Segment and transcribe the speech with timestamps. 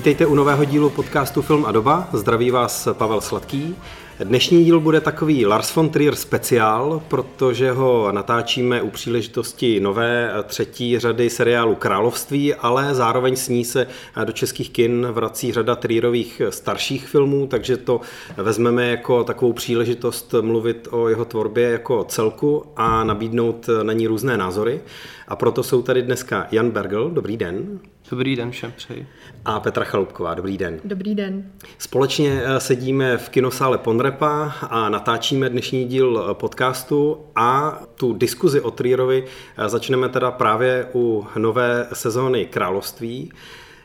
[0.00, 2.08] Vítejte u nového dílu podcastu Film a doba.
[2.12, 3.76] Zdraví vás Pavel Sladký.
[4.24, 10.98] Dnešní díl bude takový Lars von Trier speciál, protože ho natáčíme u příležitosti nové třetí
[10.98, 13.86] řady seriálu Království, ale zároveň s ní se
[14.24, 18.00] do českých kin vrací řada Trierových starších filmů, takže to
[18.36, 24.36] vezmeme jako takovou příležitost mluvit o jeho tvorbě jako celku a nabídnout na ní různé
[24.36, 24.80] názory.
[25.28, 27.80] A proto jsou tady dneska Jan Bergel, dobrý den.
[28.10, 29.06] Dobrý den všem přeji.
[29.44, 30.80] A Petra Chalupková, dobrý den.
[30.84, 31.52] Dobrý den.
[31.78, 38.60] Společně eh, sedíme v kinosále Ponrepa a natáčíme dnešní díl eh, podcastu a tu diskuzi
[38.60, 43.32] o Trierovi eh, začneme teda právě u nové sezóny Království.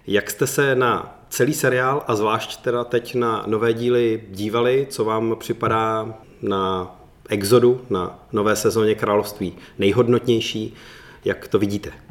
[0.07, 5.05] Jak jste se na celý seriál a zvlášť teda teď na nové díly dívali, co
[5.05, 6.95] vám připadá na
[7.29, 10.73] Exodu, na nové sezóně Království nejhodnotnější,
[11.25, 12.04] jak to vidíte?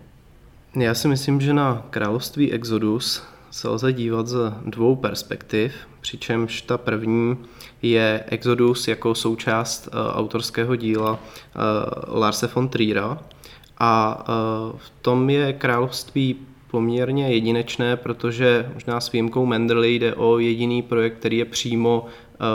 [0.78, 6.78] Já si myslím, že na Království Exodus se lze dívat z dvou perspektiv, přičemž ta
[6.78, 7.36] první
[7.82, 11.18] je Exodus jako součást uh, autorského díla uh,
[12.18, 13.18] Larse von Triera.
[13.78, 16.36] A uh, v tom je Království
[16.70, 22.06] poměrně jedinečné, protože možná s výjimkou Menderly jde o jediný projekt, který je přímo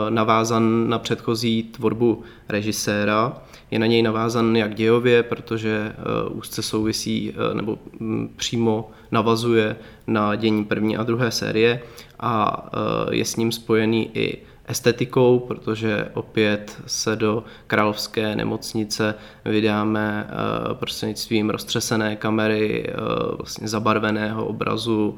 [0.10, 7.34] navázan na předchozí tvorbu režiséra je na něj navázan jak dějově, protože eh, úzce souvisí
[7.34, 9.76] eh, nebo mm, přímo navazuje
[10.08, 11.82] na dění první a druhé série
[12.20, 19.16] a eh, je s ním spojený i estetikou, protože opět se do královské nemocnice
[19.46, 20.30] vydáme
[20.74, 22.94] prostřednictvím roztřesené kamery,
[23.38, 25.18] vlastně zabarveného obrazu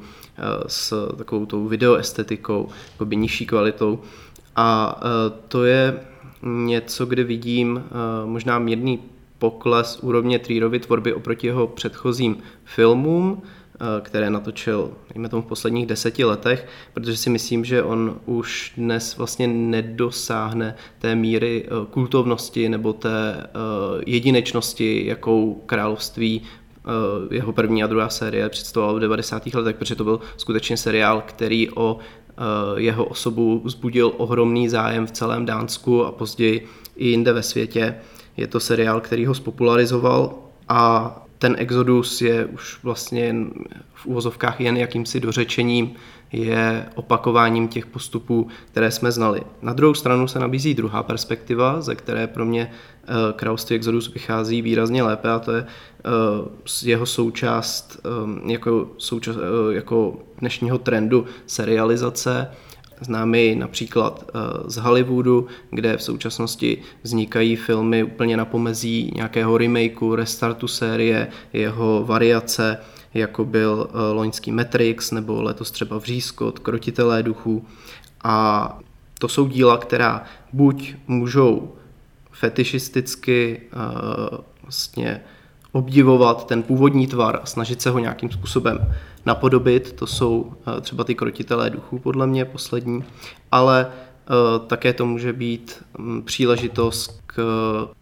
[0.66, 2.68] s takovou tou videoestetikou,
[3.04, 4.00] by nižší kvalitou.
[4.56, 5.00] A
[5.48, 6.00] to je
[6.42, 7.90] něco, kde vidím eh,
[8.26, 8.98] možná mírný
[9.38, 15.86] pokles úrovně Trierovy tvorby oproti jeho předchozím filmům, eh, které natočil, dejme tomu, v posledních
[15.86, 22.68] deseti letech, protože si myslím, že on už dnes vlastně nedosáhne té míry eh, kultovnosti
[22.68, 23.46] nebo té
[24.06, 26.42] jedinečnosti, jakou království
[27.30, 29.46] jeho první a druhá série představoval v 90.
[29.54, 31.98] letech, protože to byl skutečně seriál, který o
[32.76, 36.66] jeho osobu vzbudil ohromný zájem v celém Dánsku a později
[36.96, 37.94] i jinde ve světě.
[38.36, 40.34] Je to seriál, který ho spopularizoval
[40.68, 43.34] a ten Exodus je už vlastně
[43.94, 45.94] v úvozovkách jen jakýmsi dořečením,
[46.32, 49.40] je opakováním těch postupů, které jsme znali.
[49.62, 54.62] Na druhou stranu se nabízí druhá perspektiva, ze které pro mě eh, Království Exodus vychází
[54.62, 58.00] výrazně lépe a to je eh, jeho součást
[58.46, 59.38] jako, součást,
[59.70, 62.50] jako dnešního trendu serializace.
[63.02, 70.14] Známe například eh, z Hollywoodu, kde v současnosti vznikají filmy úplně na pomezí nějakého remakeu,
[70.14, 72.78] restartu série, jeho variace,
[73.14, 77.66] jako byl eh, loňský Matrix nebo letos třeba Vřízkot, Krotitelé duchů.
[78.24, 78.78] A
[79.18, 81.72] to jsou díla, která buď můžou
[82.32, 85.20] fetišisticky uh, vlastně
[85.72, 88.78] obdivovat ten původní tvar a snažit se ho nějakým způsobem
[89.26, 89.92] napodobit.
[89.92, 93.04] To jsou eh, třeba ty krotitelé duchů, podle mě poslední,
[93.52, 94.32] ale eh,
[94.66, 97.42] také to může být mm, příležitost k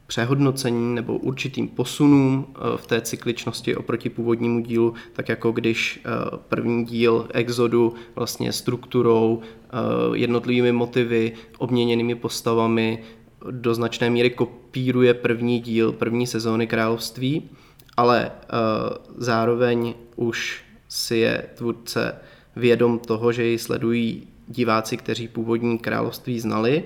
[0.07, 6.03] přehodnocení nebo určitým posunům eh, v té cykličnosti oproti původnímu dílu, tak jako když
[6.49, 9.41] první díl Exodu vlastně strukturou,
[10.15, 13.03] jednotlivými motivy, obměněnými postavami
[13.51, 17.51] do značné míry kopíruje první díl první sezóny Království,
[17.97, 18.31] ale
[19.17, 22.15] zároveň už si je tvůrce
[22.57, 26.85] vědom toho, že ji sledují diváci, kteří původní království znali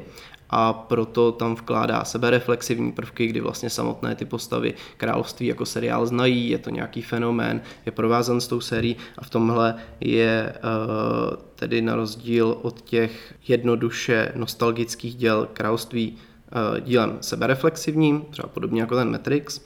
[0.50, 6.50] a proto tam vkládá sebereflexivní prvky, kdy vlastně samotné ty postavy království jako seriál znají,
[6.50, 11.82] je to nějaký fenomén, je provázan s tou sérií a v tomhle je uh, tedy
[11.82, 16.33] na rozdíl od těch jednoduše nostalgických děl království uh,
[16.80, 19.60] dílem sebereflexivním, třeba podobně jako ten Matrix.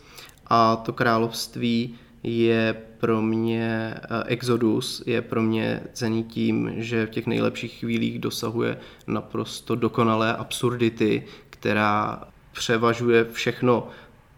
[0.46, 7.10] A to království je pro mě eh, Exodus je pro mě cený tím, že v
[7.10, 13.88] těch nejlepších chvílích dosahuje naprosto dokonalé absurdity, která převažuje všechno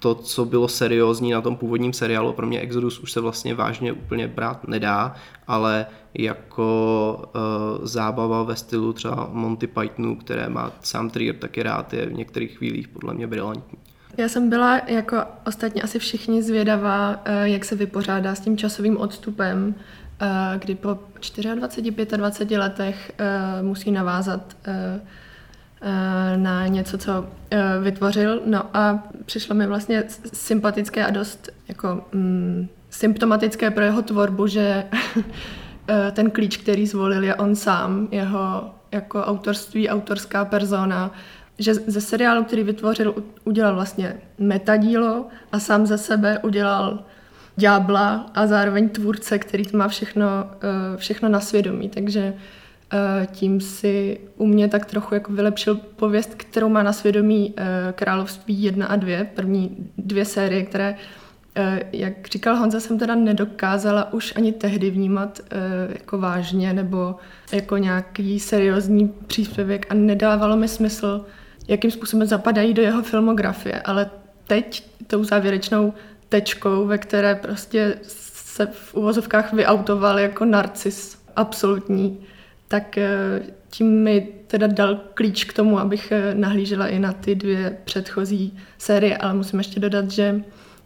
[0.00, 2.32] to, co bylo seriózní na tom původním seriálu.
[2.32, 5.14] Pro mě Exodus už se vlastně vážně úplně brát nedá,
[5.46, 11.92] ale jako uh, zábava ve stylu třeba Monty Pythonu, které má sám Trier taky rád,
[11.92, 13.78] je v některých chvílích podle mě brilantní.
[14.16, 15.16] Já jsem byla jako
[15.46, 19.74] ostatně asi všichni zvědavá, eh, jak se vypořádá s tím časovým odstupem,
[20.20, 20.98] eh, kdy po
[21.54, 23.12] 24, 25 letech
[23.62, 24.56] musí navázat
[26.36, 27.26] na něco, co
[27.82, 28.42] vytvořil.
[28.46, 34.84] No a přišlo mi vlastně sympatické a dost jako mm, symptomatické pro jeho tvorbu, že
[36.12, 41.10] ten klíč, který zvolil, je on sám, jeho jako autorství, autorská persona,
[41.58, 47.04] že ze seriálu, který vytvořil, udělal vlastně metadílo a sám za sebe udělal
[47.56, 50.26] ďábla a zároveň tvůrce, který to má všechno,
[50.62, 51.88] eh, všechno na svědomí.
[51.88, 52.40] Takže eh,
[53.26, 58.62] tím si u mě tak trochu jako vylepšil pověst, kterou má na svědomí eh, Království
[58.62, 60.96] 1 a 2, první dvě série, které,
[61.92, 65.40] jak říkal Honza, jsem teda nedokázala už ani tehdy vnímat
[65.88, 67.16] jako vážně nebo
[67.52, 71.24] jako nějaký seriózní příspěvek a nedávalo mi smysl,
[71.68, 74.10] jakým způsobem zapadají do jeho filmografie, ale
[74.46, 75.92] teď tou závěrečnou
[76.28, 82.18] tečkou, ve které prostě se v uvozovkách vyautoval jako narcis absolutní,
[82.70, 87.34] tak eh, tím mi teda dal klíč k tomu, abych eh, nahlížela i na ty
[87.34, 90.40] dvě předchozí série, ale musím ještě dodat, že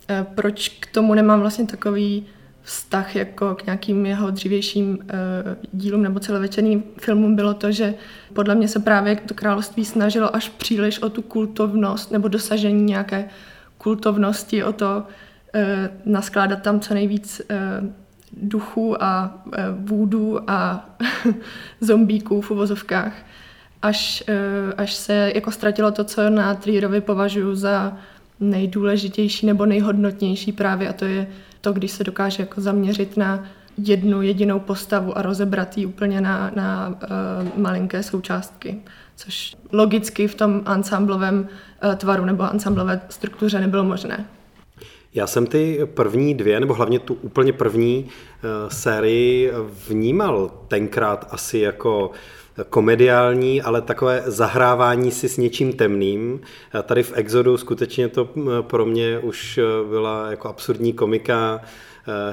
[0.09, 2.27] eh, proč k tomu nemám vlastně takový
[2.63, 4.99] vztah jako k nějakým jeho dřívějším
[5.73, 7.95] dílům nebo celovečerným filmům bylo to, že
[8.33, 13.29] podle mě se právě to království snažilo až příliš o tu kultovnost nebo dosažení nějaké
[13.79, 15.05] kultovnosti, o to,
[16.05, 17.43] naskládat tam co nejvíc
[18.43, 20.89] duchů a eh, vůdů a
[21.81, 23.13] zombíků v uvozovkách,
[23.83, 24.25] až,
[24.77, 27.97] až se jako ztratilo to, co na Trierovi považuji za
[28.41, 31.27] nejdůležitější nebo nejhodnotnější právě a to je
[31.61, 33.45] to, když se dokáže jako zaměřit na
[33.79, 38.83] jednu jedinou postavu a rozebrat ji úplně na, na uh, malinké součástky,
[39.17, 41.49] což logicky v tom ansamblovém
[41.85, 44.25] uh, tvaru nebo ansamblové struktuře nebylo možné.
[45.15, 49.53] Já jsem ty první dvě, nebo hlavně tu úplně první uh, sérii
[49.89, 52.11] vnímal tenkrát asi jako
[52.71, 56.41] komediální, ale takové zahrávání si s něčím temným.
[56.83, 58.29] Tady v Exodu skutečně to
[58.61, 61.61] pro mě už byla jako absurdní komika,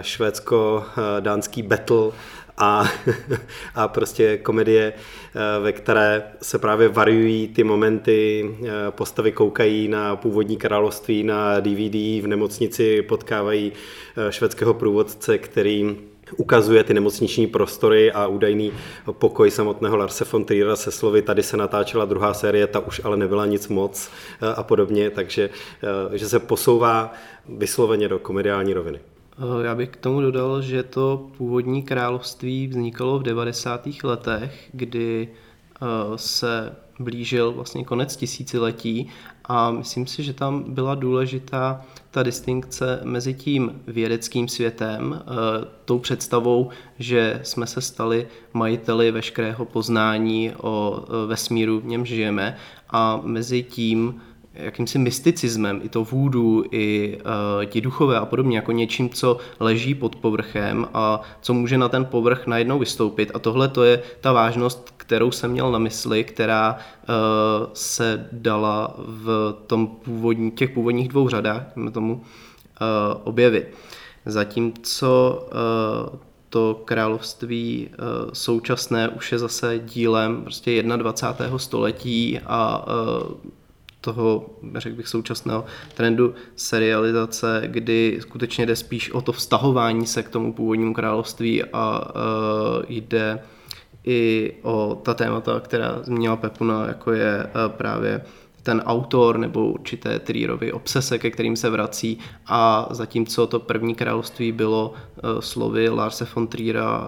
[0.01, 2.11] švédsko-dánský battle
[2.57, 2.85] a,
[3.75, 10.15] a prostě komedie, eh, ve které se právě variují ty momenty, eh, postavy koukají na
[10.15, 13.71] původní království na DVD, v nemocnici potkávají
[14.27, 15.97] eh, švédského průvodce, který
[16.37, 18.71] ukazuje ty nemocniční prostory a údajný
[19.11, 23.17] pokoj samotného Larse von Triera se slovy tady se natáčela druhá série, ta už ale
[23.17, 24.11] nebyla nic moc
[24.55, 25.49] a podobně, takže
[26.13, 27.13] že se posouvá
[27.49, 28.99] vysloveně do komediální roviny.
[29.41, 34.03] Eh, já bych k tomu dodal, že to původní království vznikalo v 90.
[34.03, 35.85] letech, kdy eh,
[36.15, 39.09] se blížil vlastně konec tisíciletí
[39.45, 45.99] a myslím si, že tam byla důležitá ta distinkce mezi tím vědeckým světem, eh, tou
[45.99, 52.57] představou, že jsme se stali majiteli veškerého poznání o vesmíru, v něm žijeme,
[52.89, 54.21] a mezi tím,
[54.53, 59.95] jakýmsi mysticismem, i to vůdu, i uh, ti duchové a podobně, jako něčím, co leží
[59.95, 63.31] pod povrchem a co může na ten povrch najednou vystoupit.
[63.33, 67.15] A tohle to je ta vážnost, kterou jsem měl na mysli, která uh,
[67.73, 72.21] se dala v tom původní, těch původních dvou řadách, tomu, uh,
[73.23, 73.67] objevit.
[74.25, 75.41] Zatímco
[76.11, 77.89] uh, to království
[78.33, 81.57] současné už je zase dílem prostě 21.
[81.57, 82.85] století a
[84.01, 90.29] toho, řekl bych, současného trendu serializace, kdy skutečně jde spíš o to vztahování se k
[90.29, 93.39] tomu původnímu království a uh, jde
[94.03, 98.21] i o ta témata, která zmínila Pepuna, jako je uh, právě
[98.63, 102.17] ten autor nebo určité Trierovy obsese, ke kterým se vrací.
[102.47, 107.07] A zatímco to první království bylo uh, slovy Larse von Triera uh,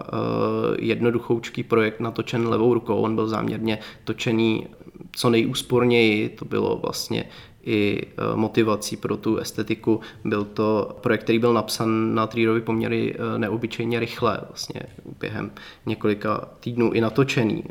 [0.80, 4.68] jednoduchoučký projekt natočen levou rukou, on byl záměrně točený
[5.16, 7.26] co nejúsporněji, to bylo vlastně
[7.64, 10.00] i e, motivací pro tu estetiku.
[10.26, 14.82] Byl to projekt, který byl napsan na Trierovi poměry e, neobyčejně rychle, vlastně
[15.20, 15.52] během
[15.86, 17.64] několika týdnů i natočený.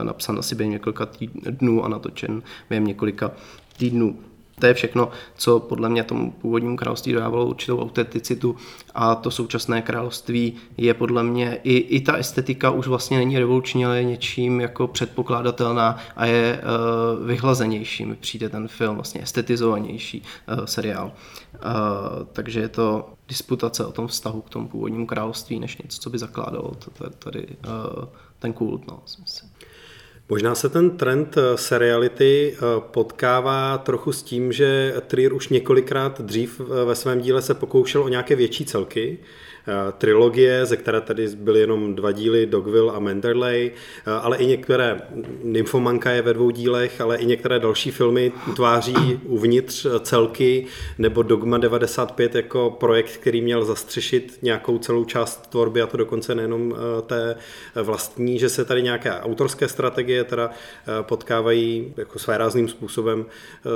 [0.00, 3.30] E, napsan asi během několika týdnů a natočen během několika
[3.76, 4.18] týdnů.
[4.58, 8.56] To je všechno, co podle mě tomu původnímu království dodávalo určitou autenticitu
[8.94, 13.84] a to současné království je podle mě, i, i ta estetika už vlastně není revoluční,
[13.84, 18.06] ale je něčím jako předpokládatelná a je uh, vyhlazenější.
[18.06, 20.22] Mi přijde ten film vlastně estetizovanější
[20.58, 21.12] uh, seriál.
[21.54, 21.60] Uh,
[22.32, 26.18] takže je to disputace o tom vztahu k tomu původnímu království, než něco, co by
[26.18, 26.72] zakládalo
[27.18, 28.04] tady, uh,
[28.38, 28.86] ten kult.
[28.86, 29.50] No, myslím.
[30.28, 36.20] Možná se ten trend eh, seriality eh, potkává trochu s tím, že Trier už několikrát
[36.20, 39.18] dřív eh, ve svém díle se pokoušel o nějaké větší celky.
[39.98, 43.72] Trilogie, ze které tady byly jenom dva díly, Dogville a Manderley,
[44.22, 45.00] ale i některé,
[45.42, 50.66] Nymphomanka je ve dvou dílech, ale i některé další filmy tváří uvnitř celky,
[50.98, 56.34] nebo Dogma 95 jako projekt, který měl zastřešit nějakou celou část tvorby, a to dokonce
[56.34, 56.74] nejenom
[57.06, 57.36] té
[57.82, 60.50] vlastní, že se tady nějaké autorské strategie teda
[61.02, 63.26] potkávají jako své rázným způsobem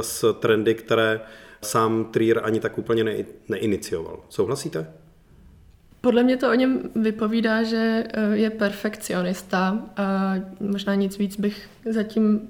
[0.00, 1.20] s trendy, které
[1.62, 3.16] sám Trier ani tak úplně ne,
[3.48, 4.20] neinicioval.
[4.28, 4.92] Souhlasíte?
[6.08, 11.68] Podle mě to o něm vypovídá, že eh, je perfekcionista a možná nic víc bych
[11.90, 12.40] zatím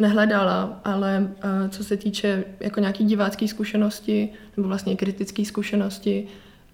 [0.00, 6.26] nehledala, ale eh, co se týče jako nějaký divácké zkušenosti nebo vlastně kritické zkušenosti,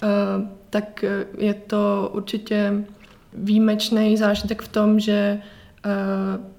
[0.02, 0.06] eh,
[0.70, 1.04] tak
[1.38, 2.84] je to určitě
[3.32, 5.40] výjimečný zážitek v tom, že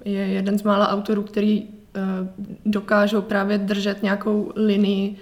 [0.04, 1.68] je jeden z mála autorů, který
[2.66, 5.16] dokážou právě držet nějakou linii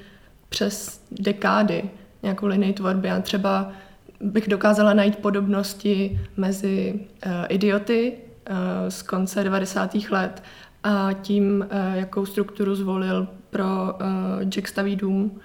[0.48, 1.90] přes dekády,
[2.22, 3.08] nějakou linii tvorby.
[3.08, 3.72] Já třeba
[4.20, 6.94] bych dokázala najít podobnosti mezi
[7.26, 8.56] uh, idioty uh,
[8.88, 9.94] z konce 90.
[10.10, 10.42] let
[10.82, 13.98] a tím, uh, jakou strukturu zvolil pro
[14.44, 15.40] Jack staví dům.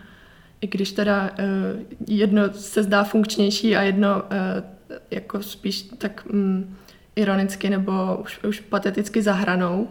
[0.62, 1.32] I když teda
[2.08, 4.24] jedno se zdá funkčnější a jedno
[5.12, 6.76] jako spíš tak um,
[7.16, 9.88] ironicky nebo už, už pateticky zahranou,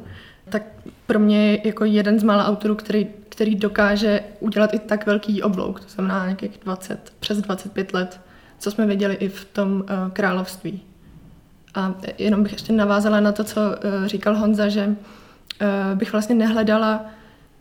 [0.49, 0.63] tak
[1.07, 5.43] pro mě je jako jeden z mála autorů, který, který dokáže udělat i tak velký
[5.43, 8.21] oblouk, to znamená nějakých 20, přes 25 let,
[8.59, 10.83] co jsme viděli i v tom uh, království.
[11.75, 16.35] A jenom bych ještě navázala na to, co uh, říkal Honza, že uh, bych vlastně
[16.35, 17.07] nehledala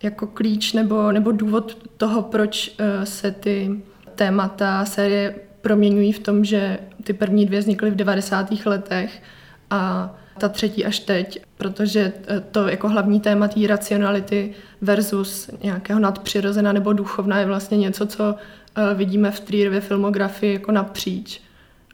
[0.03, 3.81] jako klíč nebo, nebo důvod toho, proč se ty
[4.15, 8.51] témata série proměňují v tom, že ty první dvě vznikly v 90.
[8.65, 9.21] letech
[9.69, 15.99] a ta třetí až teď, protože eh, to jako hlavní téma té racionality versus nějakého
[15.99, 18.35] nadpřirozena nebo duchovna je vlastně něco, co
[18.75, 21.41] eh, vidíme v Trierově filmografii jako napříč.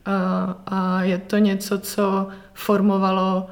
[0.05, 3.47] A, a je to něco, co formovalo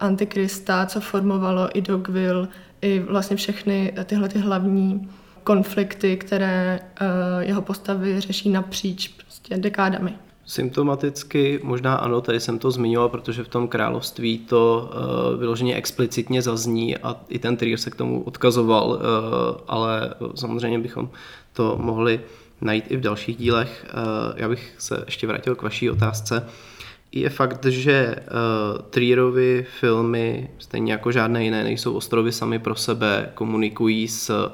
[0.00, 2.48] Antikrista, co formovalo i Dogville,
[2.82, 5.10] i vlastně všechny tyhle ty hlavní
[5.44, 6.80] konflikty, které
[7.40, 10.14] jeho postavy řeší napříč prostě dekádami.
[10.44, 16.42] Symptomaticky možná ano, tady jsem to zmiňoval, protože v tom království to uh, vyloženě explicitně
[16.42, 18.98] zazní a i ten Trier se k tomu odkazoval, uh,
[19.68, 21.10] ale samozřejmě bychom
[21.52, 22.20] to mohli
[22.60, 23.86] najít i v dalších dílech.
[23.94, 26.46] Uh, já bych se ještě vrátil k vaší otázce.
[27.12, 33.30] Je fakt, že uh, Trierovi filmy, stejně jako žádné jiné, nejsou ostrovy sami pro sebe,
[33.34, 34.52] komunikují s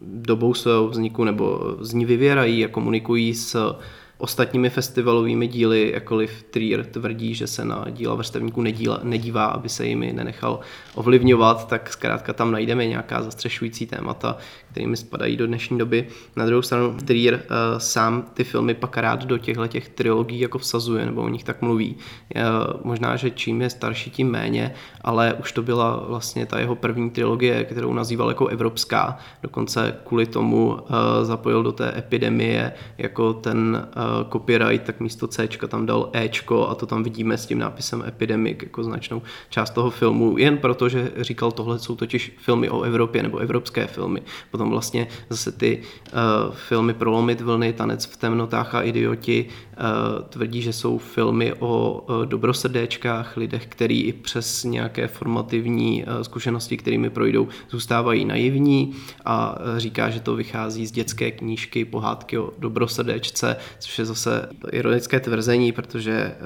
[0.00, 3.76] dobou svého vzniku nebo z ní vyvěrají a komunikují s
[4.18, 9.86] ostatními festivalovými díly, jakkoliv Trier tvrdí, že se na díla vrstevníků nedíla, nedívá, aby se
[9.86, 10.60] jimi nenechal
[10.94, 14.36] ovlivňovat, tak zkrátka tam najdeme nějaká zastřešující témata,
[14.70, 16.08] kterými spadají do dnešní doby.
[16.36, 17.40] Na druhou stranu Trier uh,
[17.78, 21.62] sám ty filmy pak rád do těchto těch trilogií jako vsazuje, nebo o nich tak
[21.62, 21.96] mluví.
[21.96, 22.42] Uh,
[22.84, 27.10] možná, že čím je starší, tím méně, ale už to byla vlastně ta jeho první
[27.10, 29.18] trilogie, kterou nazýval jako evropská.
[29.42, 30.78] Dokonce kvůli tomu uh,
[31.22, 36.30] zapojil do té epidemie jako ten uh, copyright, tak místo C tam dal E
[36.68, 40.88] a to tam vidíme s tím nápisem Epidemic jako značnou část toho filmu, jen proto,
[40.88, 44.22] že říkal, tohle jsou totiž filmy o Evropě nebo evropské filmy.
[44.50, 45.82] Potom vlastně zase ty
[46.12, 52.04] uh, filmy Prolomit vlny, Tanec v temnotách a Idioti uh, tvrdí, že jsou filmy o
[52.08, 58.94] uh, dobrosrdéčkách, lidech, který i přes nějaké formativní uh, zkušenosti, kterými projdou, zůstávají naivní
[59.24, 64.48] a uh, říká, že to vychází z dětské knížky Pohádky o dobrosrdéčce, což je zase
[64.72, 66.36] ironické tvrzení, protože eh,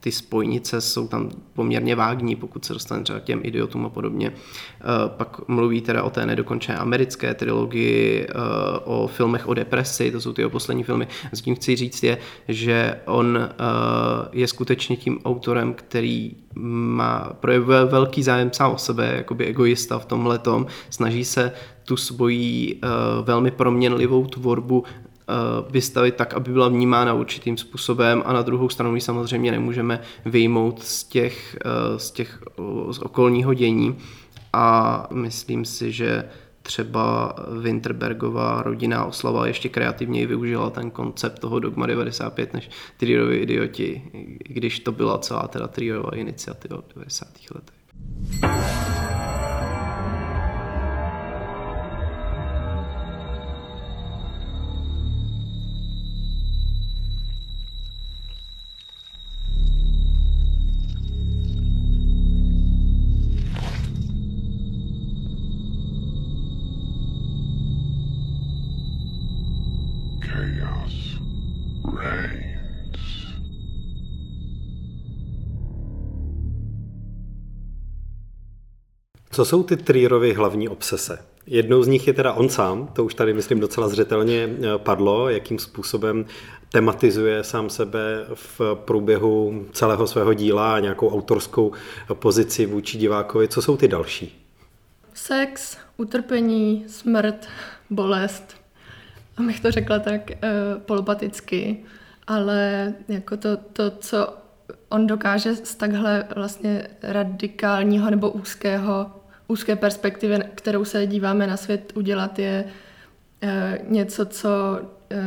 [0.00, 4.32] ty spojnice jsou tam poměrně vágní, pokud se dostane třeba k těm idiotům a podobně.
[4.32, 8.32] Eh, pak mluví teda o té nedokončené americké trilogii, eh,
[8.84, 11.08] o filmech o depresi, to jsou ty jeho poslední filmy.
[11.32, 12.18] S tím chci říct je,
[12.48, 13.38] že on
[14.32, 20.06] je skutečně tím autorem, který má projevuje velký zájem sám o sebe, jakoby egoista v
[20.06, 21.52] tomhle tom, snaží se
[21.84, 22.80] tu svoji
[23.22, 24.84] velmi proměnlivou tvorbu
[25.70, 30.82] vystavit tak, aby byla vnímána určitým způsobem a na druhou stranu ji samozřejmě nemůžeme vyjmout
[30.82, 32.38] z těch, eh, z těch
[32.90, 33.96] z okolního dění
[34.52, 36.24] a myslím si, že
[36.62, 44.02] třeba Winterbergová rodinná oslava ještě kreativněji využila ten koncept toho Dogma 95 než Trierovi idioti,
[44.38, 47.28] když to byla celá teda Trierová iniciativa v 90.
[47.54, 48.97] letech.
[79.38, 81.18] Co jsou ty Trierovy hlavní obsese?
[81.46, 85.28] Jednou z nich je teda on sám, to už tady myslím docela zřetelně eh, padlo,
[85.28, 86.26] jakým způsobem
[86.72, 91.72] tematizuje sám sebe v průběhu celého svého díla a nějakou autorskou
[92.14, 93.48] pozici vůči divákovi.
[93.48, 94.46] Co jsou ty další?
[95.14, 97.46] Sex, utrpení, smrt,
[97.90, 98.56] bolest.
[99.36, 101.84] Abych to řekla tak uh, polopaticky,
[102.26, 104.34] ale jako to, to, co
[104.88, 109.10] on dokáže z takhle vlastně radikálního nebo úzkého,
[109.48, 112.64] úzké perspektivy, kterou se díváme na svět udělat, je
[113.42, 114.48] uh, něco, co
[114.80, 115.18] uh,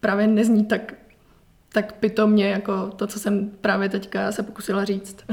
[0.00, 0.94] právě nezní tak,
[1.72, 5.24] tak pitomně, jako to, co jsem právě teďka se pokusila říct.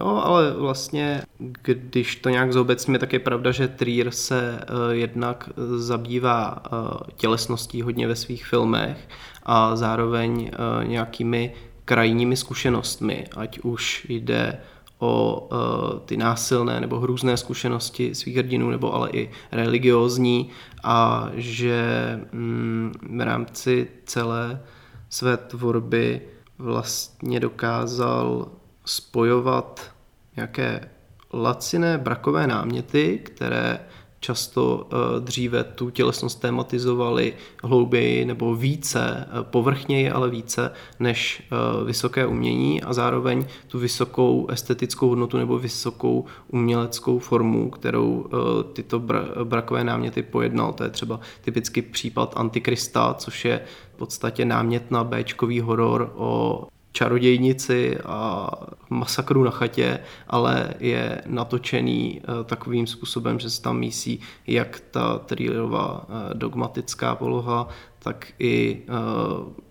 [0.00, 1.22] Jo, ale vlastně,
[1.62, 7.82] když to nějak zobecně, tak je pravda, že Trier se uh, jednak zabývá uh, tělesností
[7.82, 9.08] hodně ve svých filmech
[9.42, 14.60] a zároveň uh, nějakými krajními zkušenostmi, ať už jde
[14.98, 20.50] o uh, ty násilné nebo hrůzné zkušenosti svých hrdinů, nebo ale i religiózní
[20.84, 24.60] a že mm, v rámci celé
[25.08, 26.20] své tvorby
[26.58, 28.48] vlastně dokázal
[28.84, 29.92] spojovat
[30.36, 30.88] nějaké
[31.32, 33.80] laciné brakové náměty, které
[34.20, 37.32] často eh, dříve tu tělesnost tématizovali
[37.64, 44.46] hlouběji nebo více, eh, povrchněji, ale více než eh, vysoké umění a zároveň tu vysokou
[44.50, 48.26] estetickou hodnotu nebo vysokou uměleckou formu, kterou
[48.72, 49.02] tyto
[49.44, 50.72] brakové náměty pojednal.
[50.72, 53.60] To je třeba typický případ Antikrista, což je
[53.94, 58.50] v podstatě námět na Bčkový horor o čarodějnici a
[58.90, 65.18] masakru na chatě, ale je natočený eh, takovým způsobem, že se tam mísí jak ta
[65.18, 68.92] thrillerová eh, dogmatická poloha, tak i eh,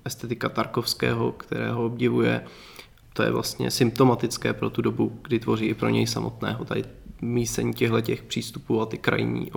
[0.05, 2.43] estetika Tarkovského, kterého obdivuje.
[3.13, 6.65] To je vlastně symptomatické pro tu dobu, kdy tvoří i pro něj samotného.
[6.65, 6.83] Tady
[7.21, 9.51] mísení těchto těch přístupů a ty krajní,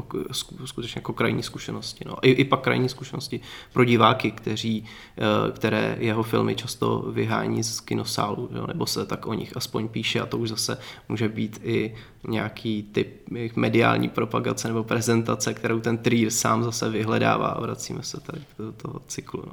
[0.65, 2.05] skutečně jako krajní zkušenosti.
[2.07, 2.17] No.
[2.23, 3.41] I, I pak krajní zkušenosti
[3.73, 4.85] pro diváky, kteří,
[5.19, 9.89] eh, které jeho filmy často vyhání z kinosálu, jo, nebo se tak o nich aspoň
[9.89, 11.95] píše a to už zase může být i
[12.29, 18.21] nějaký typ mediální propagace nebo prezentace, kterou ten Trier sám zase vyhledává a vracíme se
[18.21, 19.43] tady do toho cyklu.
[19.47, 19.53] No.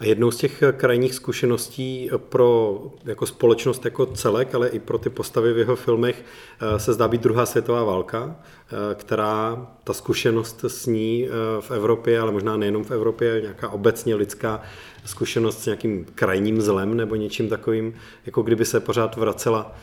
[0.00, 5.10] A jednou z těch krajních zkušeností pro jako společnost jako celek, ale i pro ty
[5.10, 10.64] postavy v jeho filmech eh, se zdá být druhá světová válka, eh, která ta zkušenost
[10.64, 11.30] s ní eh,
[11.60, 14.62] v Evropě, ale možná nejenom v Evropě, nějaká obecně lidská
[15.04, 17.94] zkušenost s nějakým krajním zlem nebo něčím takovým,
[18.26, 19.76] jako kdyby se pořád vracela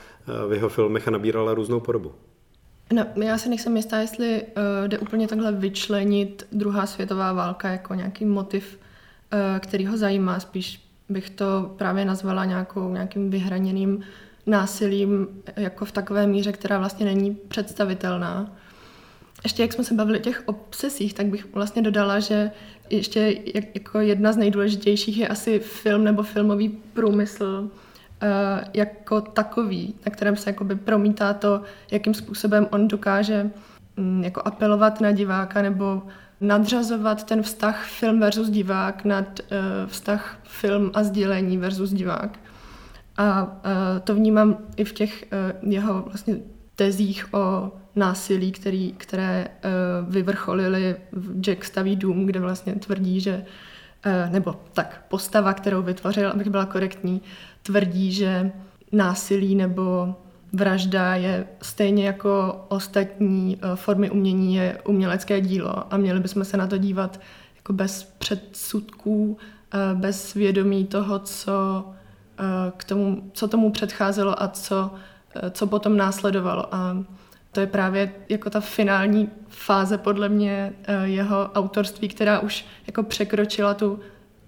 [0.48, 2.12] v jeho filmech a nabírala různou podobu.
[2.94, 7.94] No, já si nejsem jistá, jestli uh, jde úplně takhle vyčlenit druhá světová válka jako
[7.94, 8.91] nějaký motiv Eh,
[9.60, 10.40] který ho zajímá.
[10.40, 14.04] Spíš bych to právě nazvala nějakou, nějakým vyhraněným
[14.46, 18.52] násilím jako v takové míře, která vlastně není představitelná.
[19.44, 22.52] Ještě jak jsme se bavili o těch obsesích, tak bych vlastně dodala, že
[22.90, 23.38] ještě
[23.76, 27.70] jako jedna z nejdůležitějších je asi film nebo filmový průmysl
[28.22, 33.52] eh, jako takový, na kterém se jakoby promítá to, jakým způsobem on dokáže
[33.98, 36.04] mm, jako apelovat na diváka nebo
[36.42, 42.40] nadřazovat ten vztah film versus divák nad uh, vztah film a sdělení versus divák.
[43.18, 43.50] A uh,
[44.04, 45.26] to vnímám i v těch
[45.64, 46.36] uh, jeho vlastně
[46.76, 49.48] tezích o násilí, který, které
[50.08, 53.46] vyvrcholily v Jack staví dům, kde vlastně tvrdí, že
[54.32, 57.22] nebo tak postava, kterou vytvořil, abych byla korektní,
[57.64, 58.52] tvrdí, že
[58.92, 60.16] násilí nebo
[60.54, 66.58] vražda je stejně jako ostatní eh, formy umění je umělecké dílo a měli bychom se
[66.58, 67.20] na to dívat
[67.56, 69.38] jako bez předsudků,
[69.74, 71.86] eh, bez vědomí toho, co,
[72.40, 74.92] eh, k tomu, co tomu předcházelo a co,
[75.52, 76.76] co potom následovalo.
[76.76, 76.98] A
[77.52, 83.74] to je právě jako ta finální fáze podle mě jeho autorství, která už jako překročila
[83.74, 84.00] tu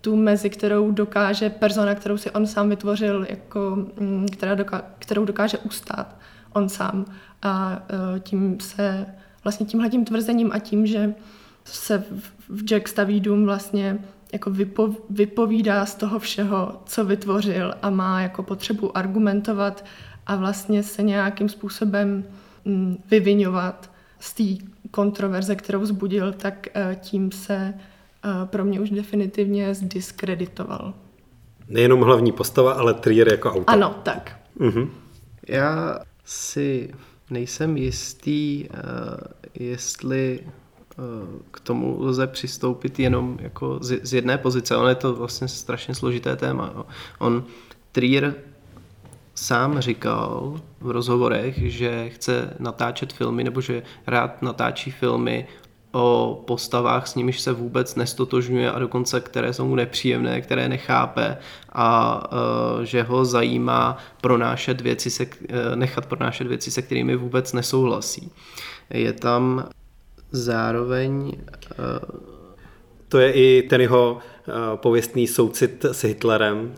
[0.03, 5.25] tu mezi, kterou dokáže persona, kterou si on sám vytvořil, jako, mm, která doká, kterou
[5.25, 6.15] dokáže ustát
[6.53, 7.05] on sám.
[7.41, 7.83] A
[8.15, 9.05] e, tím se
[9.43, 11.13] vlastně tímhletím tvrzením a tím, že
[11.65, 12.03] se
[12.49, 13.99] v Jack staví dům vlastně
[14.33, 19.85] jako vypo, vypovídá z toho všeho, co vytvořil a má jako potřebu argumentovat
[20.25, 22.23] a vlastně se nějakým způsobem
[22.65, 27.73] mm, vyvinovat z té kontroverze, kterou vzbudil, tak e, tím se
[28.45, 30.93] pro mě už definitivně zdiskreditoval.
[31.67, 33.63] Nejenom hlavní postava, ale Trier jako autor.
[33.67, 34.39] Ano, tak.
[34.59, 34.89] Uh-huh.
[35.47, 36.93] Já si
[37.29, 38.77] nejsem jistý, uh,
[39.53, 41.03] jestli uh,
[41.51, 44.77] k tomu lze přistoupit jenom jako z, z jedné pozice.
[44.77, 46.71] On je to vlastně strašně složité téma.
[46.75, 46.86] Jo.
[47.19, 47.43] On
[47.91, 48.36] Trier
[49.36, 55.47] sám říkal v rozhovorech, že chce natáčet filmy nebo že rád natáčí filmy
[55.95, 61.38] o postavách, s nimiž se vůbec nestotožňuje a dokonce které jsou mu nepříjemné, které nechápe
[61.71, 67.53] a uh, že ho zajímá pronášet věci, se, uh, nechat pronášet věci, se kterými vůbec
[67.53, 68.32] nesouhlasí.
[68.89, 69.65] Je tam
[70.32, 72.33] zároveň uh,
[73.13, 74.17] to je i ten jeho
[74.76, 76.76] pověstný soucit s Hitlerem,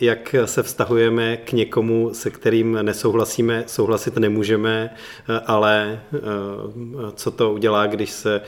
[0.00, 4.94] jak se vztahujeme k někomu, se kterým nesouhlasíme, souhlasit nemůžeme,
[5.46, 6.00] ale
[7.14, 8.40] co to udělá, když se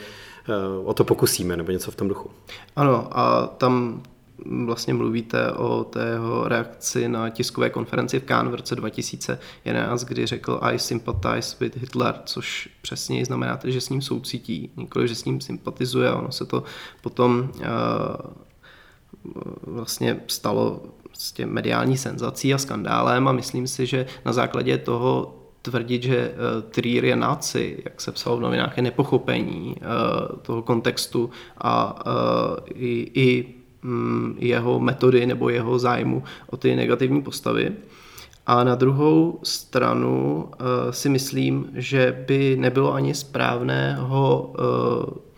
[0.84, 2.30] o to pokusíme, nebo něco v tom duchu.
[2.76, 4.02] Ano, a tam
[4.46, 10.60] vlastně mluvíte o tého reakci na tiskové konferenci v Cannes v roce 2011, kdy řekl
[10.62, 15.40] I sympathize with Hitler, což přesně znamená, že s ním soucítí, nikoli, že s ním
[15.40, 16.12] sympatizuje.
[16.12, 16.64] Ono se to
[17.00, 17.66] potom uh,
[19.62, 25.38] vlastně stalo s těm mediální senzací a skandálem a myslím si, že na základě toho
[25.62, 30.62] tvrdit, že uh, Trier je náci, jak se psalo v novinách, je nepochopení uh, toho
[30.62, 33.54] kontextu a uh, i, i
[34.38, 37.72] jeho metody nebo jeho zájmu o ty negativní postavy.
[38.46, 45.31] A na druhou stranu uh, si myslím, že by nebylo ani správné ho uh,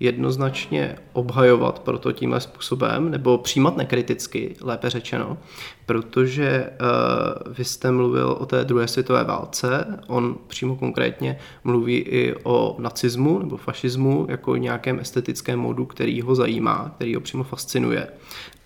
[0.00, 5.38] jednoznačně obhajovat proto tímhle způsobem, nebo přijímat nekriticky, lépe řečeno,
[5.86, 12.34] protože uh, vy jste mluvil o té druhé světové válce, on přímo konkrétně mluví i
[12.42, 18.06] o nacismu nebo fašismu jako nějakém estetickém modu, který ho zajímá, který ho přímo fascinuje.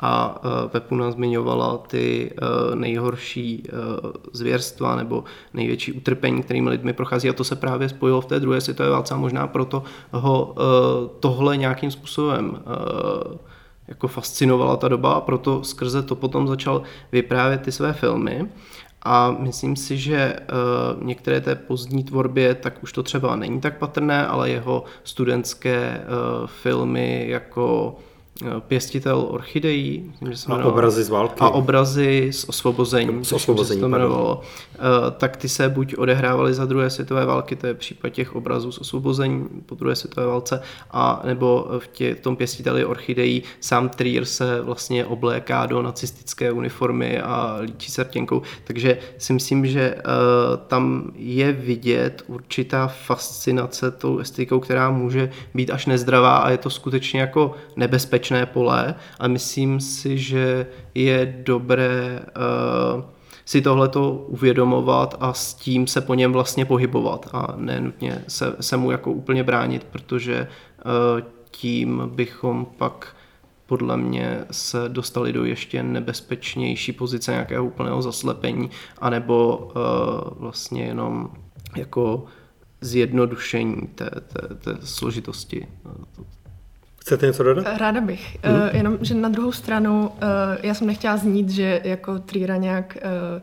[0.00, 7.28] A uh, Pepuna zmiňovala ty uh, nejhorší uh, zvěrstva nebo největší utrpení, kterými lidmi prochází
[7.28, 10.54] a to se právě spojilo v té druhé světové válce a možná proto ho
[11.20, 12.58] tohle nějakým způsobem
[13.88, 18.48] jako fascinovala ta doba a proto skrze to potom začal vyprávět ty své filmy.
[19.02, 23.78] A myslím si, že uh, některé té pozdní tvorbě, tak už to třeba není tak
[23.78, 26.04] patrné, ale jeho studentské
[26.46, 27.96] filmy jako
[28.60, 30.12] pěstitel orchidejí.
[30.30, 31.34] Že se a obrazy z války.
[31.40, 34.40] A obrazy z osvobození, z osvobození to jmenovalo.
[34.74, 34.78] Eh,
[35.18, 38.78] tak ty se buď odehrávaly za druhé světové války, to je případ těch obrazů z
[38.78, 44.24] osvobození po druhé světové válce, a nebo v, tě, v tom pěstiteli orchidejí sám Trier
[44.24, 48.42] se vlastně obléká do nacistické uniformy a líčí srtěnkou.
[48.64, 50.02] Takže si myslím, že uh,
[50.66, 56.70] tam je vidět určitá fascinace tou estetikou, která může být až nezdravá a je to
[56.70, 62.20] skutečně jako nebezpečné nebezpečné pole a myslím si, že je dobré
[62.96, 63.04] uh,
[63.44, 68.76] si tohleto uvědomovat a s tím se po něm vlastně pohybovat a nenutně se, se
[68.76, 73.16] mu jako úplně bránit, protože uh, tím bychom pak
[73.66, 81.30] podle mě se dostali do ještě nebezpečnější pozice nějakého úplného zaslepení, anebo uh, vlastně jenom
[81.76, 82.24] jako
[82.80, 85.66] zjednodušení té, té, té složitosti
[87.04, 87.66] Chcete něco dodat?
[87.78, 88.38] Ráda bych.
[88.42, 88.56] Hmm.
[88.56, 90.18] Uh, jenom, že na druhou stranu, uh,
[90.62, 93.42] já jsem nechtěla znít, že jako Trýra nějak uh,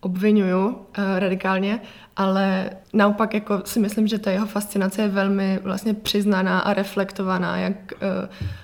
[0.00, 0.74] obvinuju uh,
[1.18, 1.80] radikálně,
[2.16, 7.56] ale naopak jako si myslím, že ta jeho fascinace je velmi vlastně přiznaná a reflektovaná,
[7.56, 8.08] jak uh,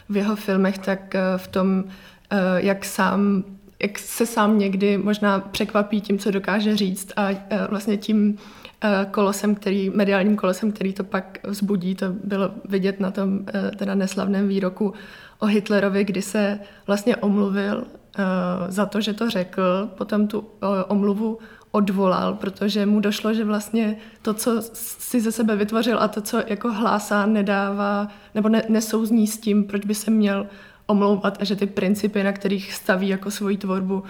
[0.08, 3.44] v jeho filmech, tak uh, v tom, uh, jak sám
[3.82, 7.36] jak se sám někdy možná překvapí tím, co dokáže říct a uh,
[7.70, 8.63] vlastně tím Eh,
[9.10, 11.94] kolosem, který, mediálním kolosem, který to pak vzbudí.
[11.94, 14.92] To bylo vidět na tom eh, teda neslavném výroku
[15.38, 18.22] o Hitlerovi, kdy se vlastně omluvil eh,
[18.68, 20.44] za to, že to řekl, potom tu
[20.88, 21.38] omluvu
[21.70, 26.42] odvolal, protože mu došlo, že vlastně to, co si ze sebe vytvořil a to, co
[26.46, 30.46] jako hlásá, nedává, nebo ne, nesouzní s tím, proč by se měl
[30.86, 34.02] omlouvat a že ty principy, na kterých staví jako svoji tvorbu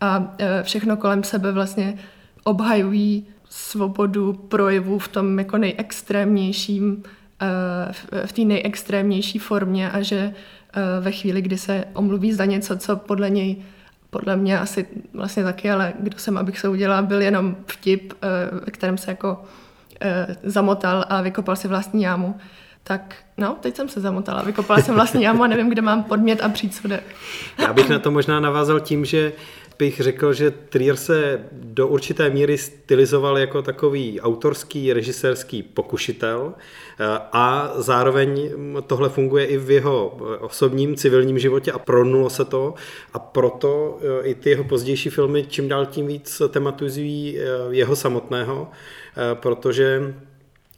[0.00, 1.98] a všechno kolem sebe vlastně
[2.44, 7.02] obhajují svobodu projevu v tom jako nejextrémnějším,
[7.42, 10.16] eh, v té nejextrémnější formě a že
[10.74, 13.56] eh, ve chvíli, kdy se omluví za něco, co podle něj
[14.10, 18.26] podle mě asi vlastně taky, ale kdo jsem, abych se udělala, byl jenom vtip, eh,
[18.64, 19.44] ve kterém se jako
[20.42, 22.34] zamotal a vykopal si vlastní jámu.
[22.82, 26.40] Tak no, teď jsem se zamotala, vykopala jsem vlastní jámu a nevím, kde mám podmět
[26.40, 27.02] a přísudek.
[27.58, 29.32] Já bych na to možná navázal tím, že
[29.80, 37.04] bych řekl, že Trier se do určité míry stylizoval jako takový autorský, režisérský pokušitel eh,
[37.32, 38.50] a zároveň
[38.86, 42.74] tohle funguje i v jeho osobním civilním životě a pronulo se to
[43.12, 47.96] a proto eh, i ty jeho pozdější filmy čím dál tím víc tematizují eh, jeho
[47.96, 48.68] samotného,
[49.34, 50.14] protože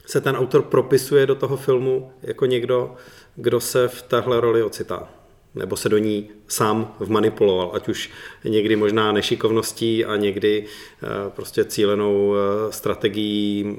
[0.05, 2.95] se ten autor propisuje do toho filmu jako někdo,
[3.35, 5.22] kdo se v téhle roli ocitá.
[5.55, 8.09] Nebo se do ní sám vmanipuloval, ať už
[8.43, 13.77] někdy možná nešikovností a někdy eh, prostě cílenou eh, strategií,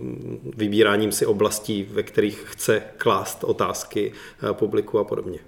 [0.57, 4.13] vybíráním si oblastí, ve kterých chce klást otázky
[4.51, 5.39] eh, publiku a podobně.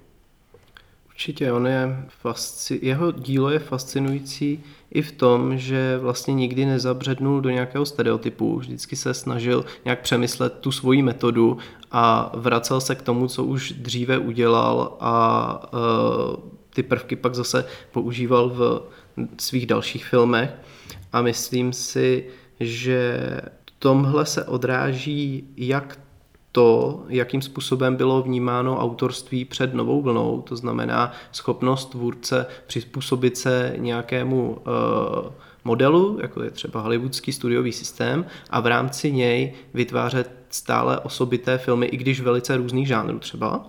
[1.17, 7.41] Určitě, on je fasci- jeho dílo je fascinující i v tom, že vlastně nikdy nezabřednul
[7.41, 11.57] do nějakého stereotypu, vždycky se snažil nějak přemyslet tu svoji metodu
[11.91, 16.35] a vracel se k tomu, co už dříve udělal a uh,
[16.69, 18.81] ty prvky pak zase používal v
[19.37, 20.49] svých dalších filmech.
[21.13, 22.25] A myslím si,
[22.59, 23.21] že
[23.79, 25.99] tomhle se odráží jak
[26.57, 33.73] to, jakým způsobem bylo vnímáno autorství před novou vlnou, to znamená schopnost tvůrce přizpůsobit se
[33.77, 35.31] nějakému uh,
[35.63, 41.85] modelu, jako je třeba hollywoodský studiový systém, a v rámci něj vytvářet stále osobité filmy,
[41.85, 43.65] i když velice různých žánrů třeba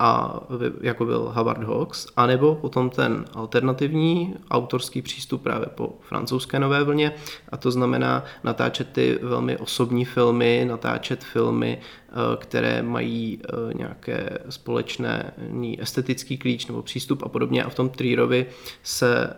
[0.00, 0.40] a
[0.80, 7.12] jako byl Howard Hawks, anebo potom ten alternativní autorský přístup právě po francouzské nové vlně
[7.48, 14.38] a to znamená natáčet ty velmi osobní filmy, natáčet filmy, eh, které mají eh, nějaké
[14.48, 15.32] společné
[15.78, 18.46] estetický klíč nebo přístup a podobně a v tom Trierovi
[18.82, 19.32] se eh,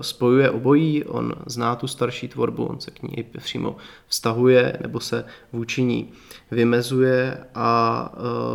[0.00, 5.24] spojuje obojí, on zná tu starší tvorbu, on se k ní přímo vztahuje nebo se
[5.52, 6.08] vůči ní
[6.50, 8.12] vymezuje a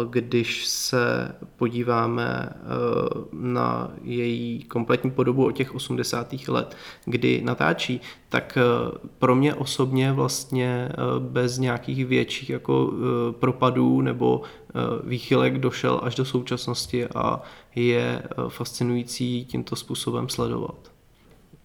[0.10, 2.56] když se podíváme eh,
[3.34, 6.34] na její kompletní podobu od těch 80.
[6.48, 8.02] let, kdy natáčí,
[8.36, 12.94] tak eh, pro mě osobně vlastně eh, bez nějakých větších jako
[13.40, 14.42] propadů nebo
[15.04, 17.42] výchylek došel až do současnosti a
[17.76, 20.96] je fascinující tímto způsobem sledovat.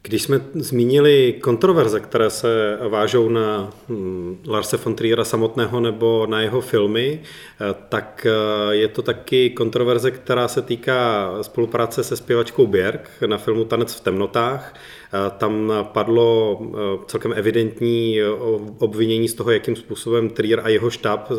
[0.02, 6.40] Když jsme zmínili kontroverze, které se vážou na hm, Larse von Triera samotného nebo na
[6.40, 12.66] jeho filmy, eh, tak eh, je to taky kontroverze, která se týká spolupráce se zpěvačkou
[12.66, 14.74] Björk na filmu Tanec v temnotách.
[15.12, 16.60] Eh, tam padlo
[17.06, 18.18] celkem evidentní
[18.78, 21.32] obvinění z toho, jakým způsobem Trier a jeho štáb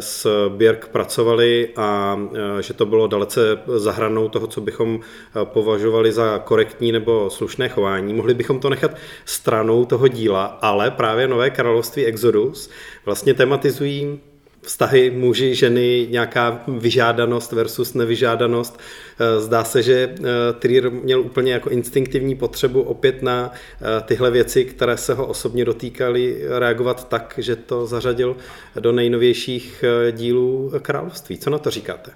[0.00, 2.18] s Björk pracovali a
[2.60, 5.00] že to bylo dalece zahranou toho, co bychom
[5.44, 8.14] považovali za korektní nebo slušné chování.
[8.14, 8.90] Mohli bychom to nechat
[9.24, 12.70] stranou toho díla, ale právě Nové království Exodus
[13.04, 14.20] vlastně tematizují
[14.62, 18.78] vztahy muži, ženy, nějaká vyžádanost versus nevyžádanost.
[19.20, 24.30] Eh, zdá se, že eh, Trier měl úplně jako instinktivní potřebu opět na eh, tyhle
[24.30, 28.36] věci, které se ho osobně dotýkaly, reagovat tak, že to zařadil
[28.80, 31.38] do nejnovějších dílů království.
[31.38, 32.10] Co na to říkáte?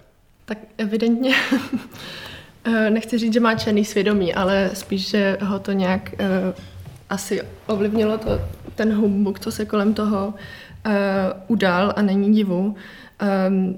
[0.44, 1.34] Tak evidentně
[2.90, 6.14] nechci říct, že má černý svědomí, ale spíš, že ho to nějak
[7.10, 8.40] asi ovlivnilo to,
[8.74, 10.34] ten humbuk, co se kolem toho
[10.86, 10.92] uh,
[11.48, 12.74] udál a není divu.
[13.48, 13.76] Um,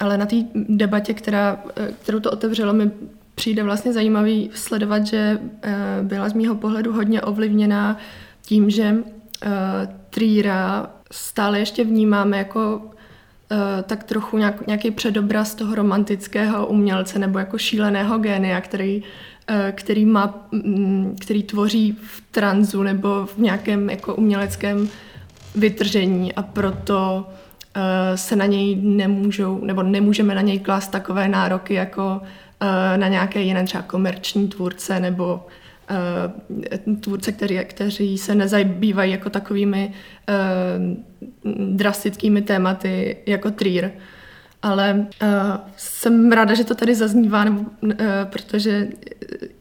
[0.00, 1.62] ale na té debatě, která,
[2.02, 2.90] kterou to otevřelo, mi
[3.34, 5.70] přijde vlastně zajímavý sledovat, že uh,
[6.06, 7.96] byla z mýho pohledu hodně ovlivněná
[8.42, 9.50] tím, že uh,
[10.10, 12.82] Trýra stále ještě vnímáme jako
[13.50, 19.02] Eh, tak trochu nějak, nějaký předobraz toho romantického umělce nebo jako šíleného génia, který,
[19.48, 24.88] eh, který, má, mm, který tvoří v tranzu nebo v nějakém jako uměleckém
[25.56, 27.26] vytržení a proto
[27.74, 32.20] eh, se na něj nemůžou, nebo nemůžeme na něj klást takové nároky jako
[32.96, 35.46] na nějaké jiné třeba komerční tvůrce nebo
[35.90, 39.92] uh, tvůrce, který, kteří se nezabývají jako takovými
[41.70, 43.92] drastickými tématy jako Trier.
[44.62, 45.28] Ale uh,
[45.76, 47.92] jsem ráda, že to tady zaznívá, nebo, uh,
[48.24, 48.88] protože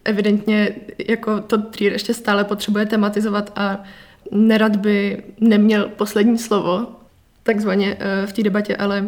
[0.05, 0.75] evidentně
[1.07, 3.83] jako to Trier ještě stále potřebuje tematizovat a
[4.31, 6.87] nerad by neměl poslední slovo,
[7.43, 9.07] takzvaně uh, v té debatě, ale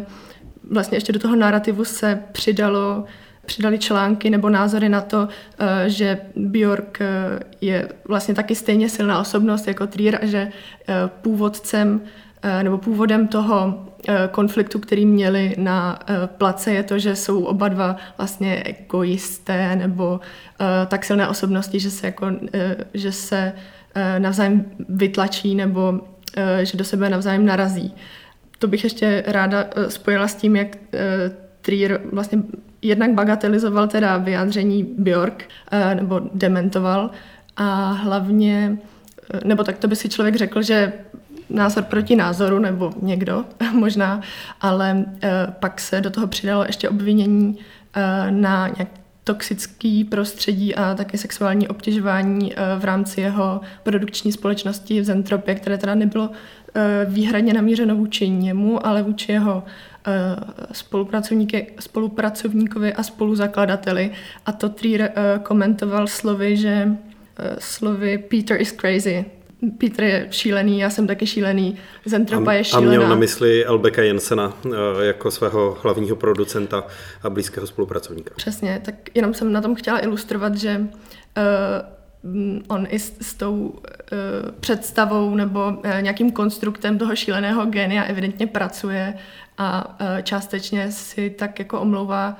[0.70, 3.04] vlastně ještě do toho narrativu se přidalo
[3.48, 5.28] přidali články nebo názory na to,
[5.58, 10.94] eh, že Björk eh, je vlastně taky stejně silná osobnost jako Trier a že eh,
[11.22, 12.00] původcem
[12.62, 13.86] nebo původem toho
[14.30, 20.20] konfliktu, který měli na place, je to, že jsou oba dva vlastně egoisté nebo
[20.86, 22.26] tak silné osobnosti, že se, jako,
[22.94, 23.52] že se
[24.18, 26.00] navzájem vytlačí nebo
[26.62, 27.94] že do sebe navzájem narazí.
[28.58, 30.76] To bych ještě ráda spojila s tím, jak
[31.62, 32.42] Trier vlastně
[32.82, 37.10] jednak bagatelizoval teda vyjádření Björk, eh, nebo dementoval
[37.56, 38.78] a hlavně,
[39.34, 40.92] eh, nebo tak to by si člověk řekl, že
[41.50, 44.20] názor proti názoru, nebo někdo možná,
[44.60, 47.58] ale eh, pak se do toho přidalo ještě obvinění
[48.30, 48.88] na nějak
[49.28, 55.94] toxický prostředí a také sexuální obtěžování v rámci jeho produkční společnosti v Zentropě, které teda
[55.94, 56.30] nebylo
[57.06, 59.64] výhradně namířeno vůči němu, ale vůči jeho
[61.78, 64.10] spolupracovníkovi a spoluzakladateli.
[64.46, 65.12] A to Trier
[65.42, 66.88] komentoval slovy, že
[67.58, 69.24] slovy Peter is crazy,
[69.78, 72.86] Peter je šílený, já jsem taky šílený, Zentropa je šílená.
[72.86, 76.84] A měl na mysli Elbeka Jensena eh, jako svého hlavního producenta
[77.22, 78.34] a blízkého spolupracovníka.
[78.36, 83.58] Přesně, tak jenom jsem na tom chtěla ilustrovat, že uh, on i s, s tou
[83.58, 83.78] uh,
[84.60, 89.14] představou nebo uh, nějakým konstruktem toho šíleného génia evidentně pracuje
[89.58, 92.36] a uh, částečně si tak jako omlouvá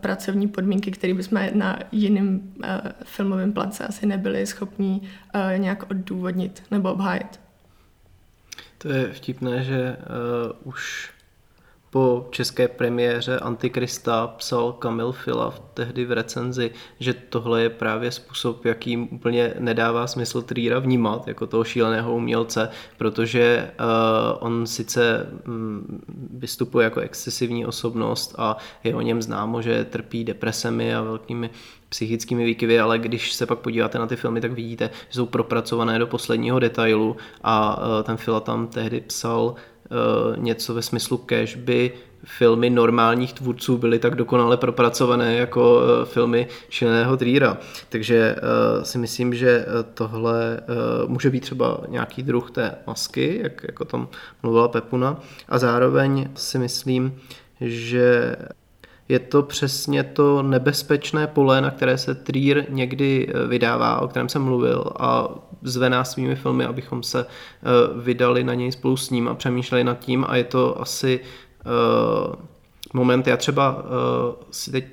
[0.00, 5.00] pracovní podmínky, které bychom na jiném eh, filmovém place asi nebyli schopni
[5.34, 7.40] eh, nějak odůvodnit nebo obhájit.
[8.78, 11.10] To je vtipné, že uh, už
[11.96, 18.64] po české premiéře Antikrista psal Kamil Fila tehdy v recenzi, že tohle je právě způsob,
[18.64, 26.02] jakým úplně nedává smysl Trýra vnímat jako toho šíleného umělce, protože uh, on sice um,
[26.32, 31.50] vystupuje jako excesivní osobnost a je o něm známo, že trpí depresemi a velkými
[31.88, 35.98] psychickými výkyvy, ale když se pak podíváte na ty filmy, tak vidíte, že jsou propracované
[35.98, 39.54] do posledního detailu a uh, ten Fila tam tehdy psal
[40.36, 41.92] něco ve smyslu cash by
[42.24, 47.58] filmy normálních tvůrců byly tak dokonale propracované jako eh, filmy šíleného Trýra.
[47.88, 50.60] Takže uh, si myslím, že tohle
[51.06, 54.08] může být třeba nějaký druh té masky, jak jako tam
[54.42, 55.20] mluvila Pepuna.
[55.48, 57.20] A zároveň si myslím,
[57.60, 58.36] že
[59.08, 64.42] je to přesně to nebezpečné pole, na které se Trier někdy vydává, o kterém jsem
[64.42, 65.28] mluvil a
[65.62, 69.84] zve nás svými filmy, abychom se uh, vydali na něj spolu s ním a přemýšleli
[69.84, 70.24] nad tím.
[70.28, 71.20] A je to asi
[71.66, 72.34] uh,
[72.94, 73.82] moment, já třeba uh,
[74.50, 74.84] si teď,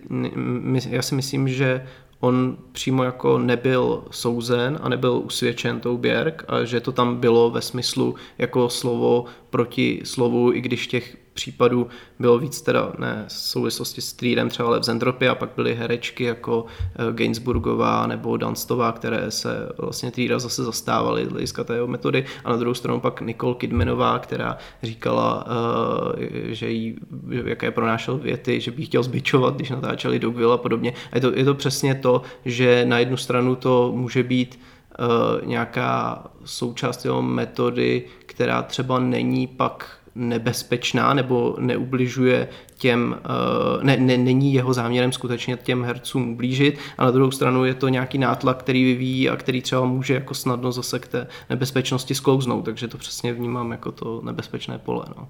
[0.89, 1.87] já si myslím, že
[2.19, 7.49] on přímo jako nebyl souzen a nebyl usvědčen tou Běrk a že to tam bylo
[7.49, 11.87] ve smyslu jako slovo proti slovu, i když těch případů
[12.19, 15.75] bylo víc teda ne v souvislosti s Trýrem třeba ale v Zendropě a pak byly
[15.75, 16.65] herečky jako
[16.95, 22.49] eh, Gainsburgová nebo Dunstová, které se vlastně Trýra zase zastávaly z hlediska té metody a
[22.49, 26.95] na druhou stranu pak Nicole Kidmanová, která říkala, eh, že jí,
[27.45, 30.93] jaké pronášel věty, že by chtěl zbičovat, když natáčeli Dogville a podobně.
[31.11, 34.59] A je to, je to přesně to, že na jednu stranu to může být
[34.99, 42.47] uh, nějaká součást jeho metody, která třeba není pak nebezpečná nebo neubližuje
[42.77, 47.65] těm, eh, ne, ne, není jeho záměrem skutečně těm hercům ublížit a na druhou stranu
[47.65, 51.27] je to nějaký nátlak, který vyvíjí a který třeba může jako snadno zase k té
[51.49, 55.05] nebezpečnosti sklouznout, takže to přesně vnímám jako to nebezpečné pole.
[55.17, 55.27] No.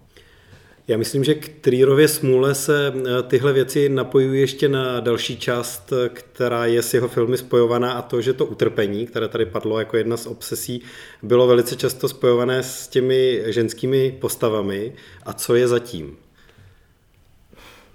[0.88, 5.94] Já myslím, že k Trierově smůle se eh, tyhle věci napojují ještě na další část,
[5.94, 9.80] eh, která je s jeho filmy spojovaná a to, že to utrpení, které tady padlo
[9.80, 10.82] jako jedna z obsesí,
[11.22, 14.94] bylo velice často spojované s těmi ženskými postavami.
[15.24, 16.18] A co je zatím?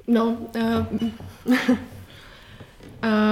[0.07, 0.37] No,
[1.47, 1.77] Uh,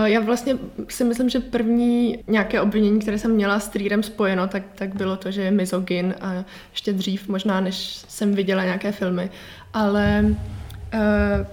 [0.04, 4.62] já vlastně si myslím, že první nějaké obvinění, které jsem měla s Trierem spojeno, tak,
[4.74, 7.76] tak bylo to, že je mizogin a ještě dřív možná, než
[8.08, 9.30] jsem viděla nějaké filmy.
[9.72, 11.46] Ale uh,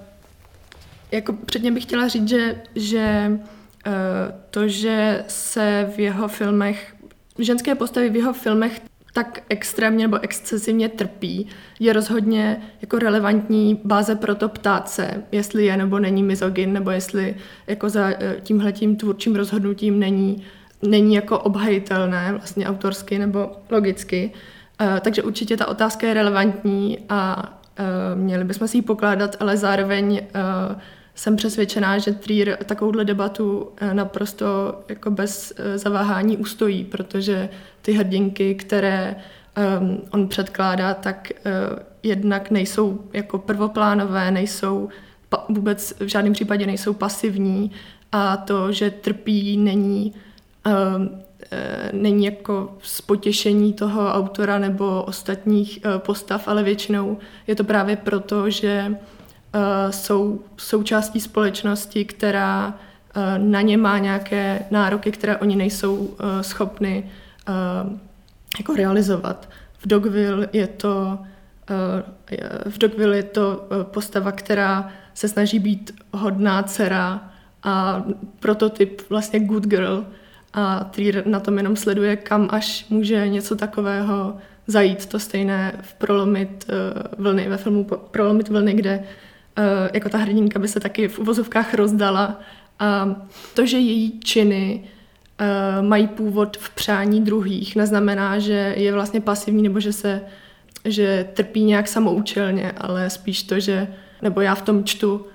[1.12, 3.93] jako předně bych chtěla říct, že, že uh,
[4.49, 6.95] to, že se v jeho filmech,
[7.39, 8.82] ženské postavy v jeho filmech
[9.13, 11.47] tak extrémně nebo excesivně trpí,
[11.80, 16.91] je rozhodně jako relevantní báze pro to ptát se, jestli je nebo není mizogin, nebo
[16.91, 17.36] jestli
[17.67, 20.43] jako za eh, tímhletím tvůrčím rozhodnutím není,
[20.82, 24.32] není jako obhajitelné vlastně autorsky nebo logicky.
[24.82, 29.58] Uh, takže určitě ta otázka je relevantní a uh, měli bychom si ji pokládat, ale
[29.58, 30.21] zároveň
[31.15, 34.45] jsem přesvědčená, že Trier takovouhle debatu eh, naprosto
[34.89, 37.49] jako bez eh, zaváhání ustojí, protože
[37.82, 39.15] ty hrdinky, které
[39.80, 44.89] um, on předkládá, tak uh, jednak nejsou jako prvoplánové, nejsou
[45.30, 47.72] pa, vůbec v žádném případě nejsou pasivní
[48.11, 50.14] a to, že trpí, není
[50.95, 51.09] um,
[51.91, 58.49] není jako z potěšení toho autora nebo ostatních postav, ale většinou je to právě proto,
[58.49, 58.95] že
[59.89, 67.12] jsou součástí společnosti, která uh, na ně má nějaké nároky, které oni nejsou uh, schopni
[68.60, 69.49] jako realizovat.
[69.78, 71.20] V Dogville je to
[72.70, 77.32] v Dogville je to postava, která se snaží být hodná dcera
[77.64, 78.04] a
[78.39, 80.06] prototyp vlastně good girl
[80.54, 84.38] a Trier na tom jenom sleduje, kam až může něco takového
[84.68, 85.06] zajít.
[85.06, 86.68] To stejné v Prolomit
[87.18, 89.04] vlny, ve filmu Prolomit vlny, kde Eh,
[89.93, 92.39] jako ta hrdinka by se taky v uvozovkách rozdala
[92.80, 93.16] A
[93.54, 94.84] to, že její činy
[95.41, 100.22] uh, mají původ v přání druhých, neznamená, že je vlastně pasivní nebo že se
[100.86, 103.88] že trpí nějak samoučelně, ale spíš to, že,
[104.22, 105.26] nebo já v tom čtu uh,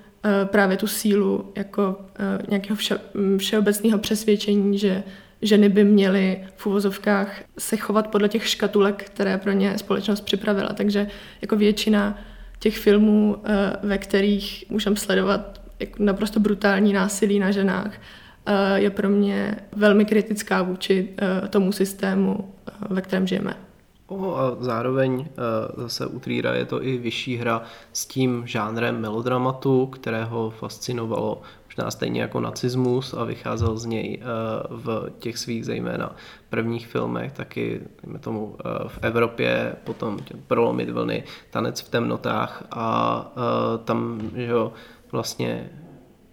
[0.45, 2.01] právě tu sílu jako
[2.49, 2.99] nějakého vše,
[3.37, 5.03] všeobecného přesvědčení, že
[5.41, 10.69] ženy by měly v uvozovkách se chovat podle těch škatulek, které pro ně společnost připravila.
[10.73, 11.07] Takže
[11.41, 12.19] jako většina
[12.59, 15.61] těch filmů, eh, ve kterých můžeme sledovat
[15.99, 17.91] naprosto brutální násilí na ženách,
[18.45, 22.53] eh, je pro mě velmi kritická vůči eh, tomu systému,
[22.89, 23.53] ve kterém žijeme.
[24.07, 25.27] Oh, a zároveň
[25.77, 31.91] zase u Trýra je to i vyšší hra s tím žánrem melodramatu, kterého fascinovalo možná
[31.91, 34.21] stejně jako nacismus a vycházel z něj
[34.69, 36.15] v těch svých zejména
[36.49, 37.81] prvních filmech, taky
[38.19, 38.55] tomu
[38.87, 40.17] v Evropě, potom
[40.47, 43.31] prolomit vlny, tanec v temnotách a
[43.85, 44.73] tam že jo,
[45.11, 45.69] vlastně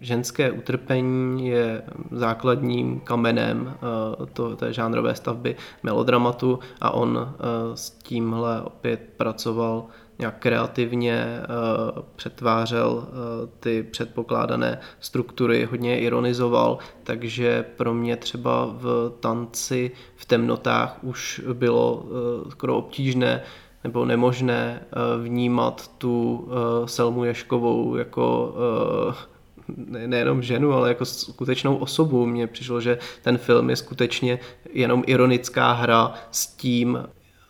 [0.01, 1.81] ženské utrpení je
[2.11, 3.73] základním kamenem
[4.33, 7.35] to, té žánrové stavby melodramatu a on
[7.73, 9.85] s tímhle opět pracoval
[10.19, 11.45] nějak kreativně eh,
[12.15, 20.25] přetvářel eh, ty předpokládané struktury, hodně je ironizoval, takže pro mě třeba v tanci v
[20.25, 23.43] temnotách už bylo eh, skoro obtížné
[23.83, 24.81] nebo nemožné
[25.21, 26.47] vnímat tu
[26.85, 28.55] Selmu Ješkovou jako
[29.85, 32.25] nejenom ženu, ale jako skutečnou osobu.
[32.25, 34.39] Mně přišlo, že ten film je skutečně
[34.73, 36.99] jenom ironická hra s tím,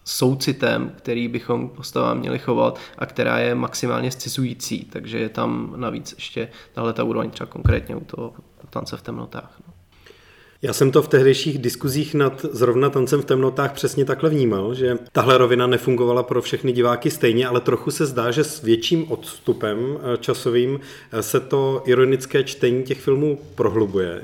[0.07, 6.13] soucitem, který bychom postavám měli chovat a která je maximálně scisující, takže je tam navíc
[6.17, 8.33] ještě tahle ta úroveň třeba konkrétně u toho
[8.69, 9.59] tance v temnotách.
[9.67, 9.73] No.
[10.61, 14.97] Já jsem to v tehdejších diskuzích nad zrovna tancem v temnotách přesně takhle vnímal, že
[15.11, 19.97] tahle rovina nefungovala pro všechny diváky stejně, ale trochu se zdá, že s větším odstupem
[20.19, 20.79] časovým
[21.21, 24.21] se to ironické čtení těch filmů prohlubuje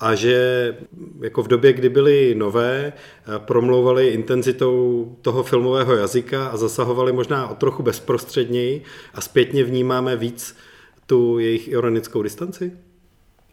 [0.00, 0.76] a že
[1.20, 7.48] jako v době, kdy byly nové, eh, promlouvali intenzitou toho filmového jazyka a zasahovali možná
[7.48, 8.82] o trochu bezprostředněji
[9.14, 10.56] a zpětně vnímáme víc
[11.06, 12.72] tu jejich ironickou distanci?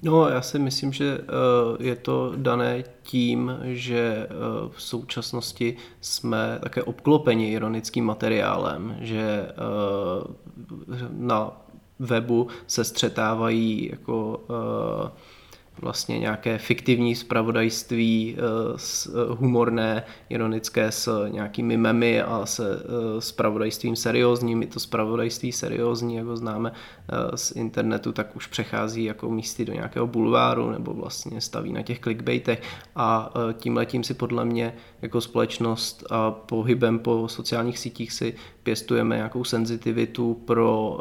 [0.01, 4.27] No, já si myslím, že eh, je to dané tím, že eh,
[4.71, 9.47] v současnosti jsme také obklopeni ironickým materiálem, že
[11.11, 11.61] na
[11.99, 14.41] webu se střetávají jako
[15.81, 22.63] vlastně nějaké fiktivní spravodajství eh, eh, humorné, ironické s nějakými memy a se
[23.19, 24.63] spravodajstvím eh, seriózním.
[24.63, 26.71] I to spravodajství seriózní, jako známe
[27.35, 31.99] z internetu, tak už přechází jako místy do nějakého bulváru nebo vlastně staví na těch
[31.99, 32.61] clickbaitech
[32.95, 39.15] a tím letím si podle mě jako společnost a pohybem po sociálních sítích si pěstujeme
[39.15, 40.99] nějakou senzitivitu pro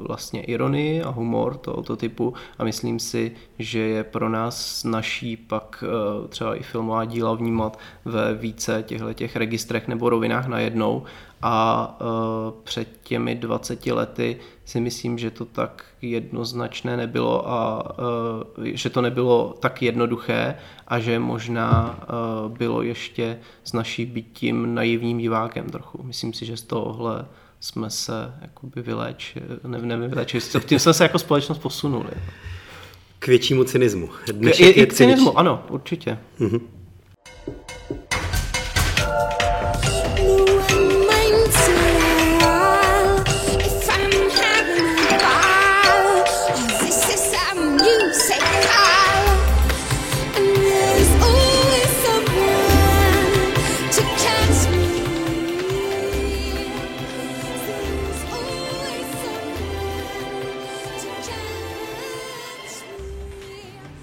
[0.00, 5.84] vlastně ironii a humor tohoto typu a myslím si, že je pro nás naší pak
[6.22, 11.02] uh, třeba i filmová díla vnímat ve více těchto těch registrech nebo rovinách najednou
[11.42, 12.06] a uh,
[12.64, 17.90] před těmi 20 lety si myslím, že to tak jednoznačné nebylo a
[18.58, 20.54] uh, že to nebylo tak jednoduché
[20.88, 22.00] a že možná
[22.48, 26.02] bylo ještě s naší bytím naivním divákem trochu.
[26.02, 27.24] Myslím si, že z tohohle
[27.62, 32.10] jsme se jakoby vyléčili, nevím, nevím vyléčili, tím jsme se jako společnost posunuli.
[33.22, 34.08] K většímu cynismu.
[34.32, 36.18] Dnešek je, je, je k cynismu, ano, určitě.
[36.40, 36.60] Mm-hmm.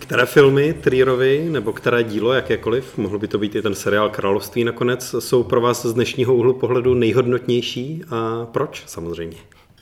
[0.10, 4.64] Které filmy Trierovi, nebo které dílo, jakékoliv, mohl by to být i ten seriál Království
[4.64, 9.38] nakonec, jsou pro vás z dnešního úhlu pohledu nejhodnotnější a proč samozřejmě?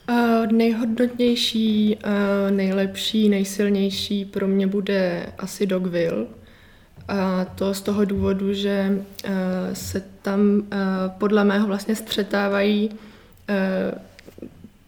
[0.10, 6.26] Uh, nejhodnotnější, uh, nejlepší, nejsilnější pro mě bude asi Dogville.
[7.08, 9.32] A to z toho důvodu, že uh,
[9.74, 10.68] se tam uh,
[11.18, 12.96] podle mého vlastně střetávají uh,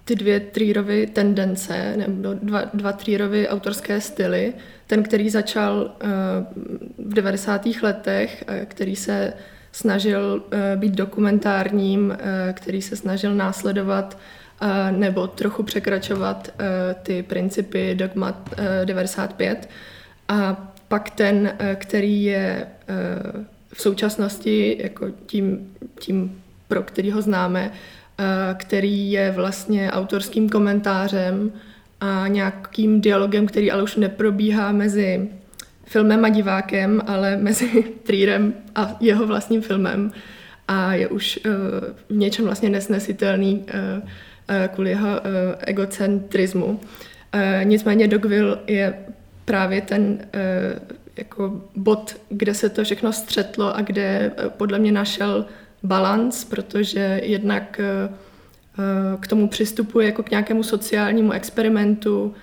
[0.06, 4.54] ty dvě Trierovy tendence, nebo dva, dva Trierovy autorské styly.
[4.90, 6.10] Ten, který začal uh,
[7.12, 7.66] v 90.
[7.82, 9.34] letech, uh, který se
[9.72, 12.18] snažil uh, být dokumentárním,
[12.54, 14.18] který se snažil následovat
[14.92, 16.50] nebo trochu překračovat
[17.04, 19.70] ty principy Dogmat uh, 95.
[20.28, 22.68] A pak ten, který je
[23.74, 27.72] v současnosti jako tím, tím pro který ho známe,
[28.58, 31.52] který je vlastně autorským komentářem
[32.02, 35.30] a nějakým dialogem, který ale už neprobíhá mezi
[35.86, 40.12] filmem a divákem, ale mezi Trierem a jeho vlastním filmem
[40.68, 41.54] a je už uh,
[42.10, 43.64] v něčem vlastně nesnesitelný uh,
[44.00, 45.08] uh, kvůli jeho
[45.60, 46.66] egocentrismu.
[46.66, 46.80] Uh,
[47.64, 48.94] nicméně Dogville je
[49.46, 50.20] právě ten
[51.18, 55.46] jako bod, kde se to všechno střetlo a kde podle mě našel
[55.84, 58.16] balans, protože jednak uh,
[59.20, 62.34] k tomu přistupuje jako k nějakému sociálnímu experimentu,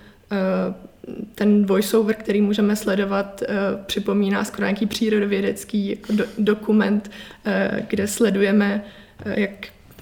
[1.35, 3.43] ten voiceover, který můžeme sledovat,
[3.85, 7.11] připomíná skoro nějaký přírodovědecký jako do, dokument,
[7.87, 8.83] kde sledujeme,
[9.25, 9.51] jak,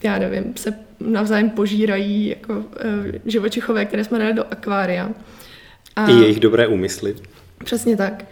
[0.04, 2.64] já nevím, se navzájem požírají jako
[3.26, 5.10] živočichové, které jsme dali do akvária.
[5.96, 7.16] A, I jejich dobré úmysly.
[7.64, 8.26] Přesně tak.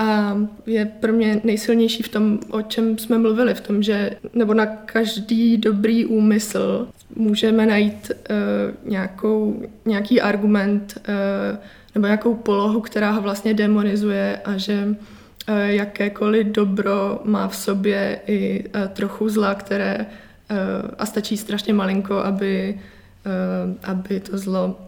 [0.00, 0.36] A
[0.66, 4.66] je pro mě nejsilnější v tom, o čem jsme mluvili, v tom, že nebo na
[4.66, 11.58] každý dobrý úmysl můžeme najít uh, nějakou, nějaký argument, uh,
[11.94, 14.96] nebo nějakou polohu, která ho vlastně demonizuje a že
[15.46, 20.56] eh, jakékoliv dobro má v sobě i eh, trochu zla, které eh,
[20.98, 22.80] a stačí strašně malinko, aby,
[23.82, 24.78] aby to zlo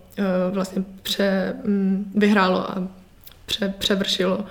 [0.50, 2.88] vlastně pře, mm, vyhrálo a
[3.52, 4.44] pře, převršilo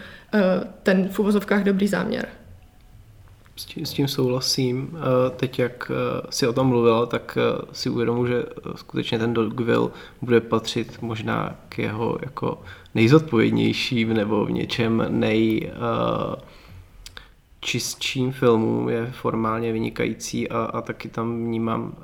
[0.84, 2.28] ten v uvozovkách dobrý záměr.
[3.56, 4.98] S tím, s tím souhlasím.
[4.98, 8.44] Eh, teď, jak eh, si o tom mluvila, tak eh, si uvědomuji, že
[8.76, 9.90] skutečně ten Dogville
[10.22, 12.62] bude patřit možná k jeho jako
[12.96, 15.72] nejzodpovědnějším nebo v něčem nej
[17.60, 21.96] čistším filmům je formálně vynikající a, a taky tam vnímám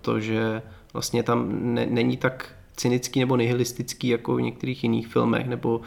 [0.00, 5.46] to, že vlastně tam ne, není tak cynický nebo nihilistický jako v některých jiných filmech
[5.46, 5.80] nebo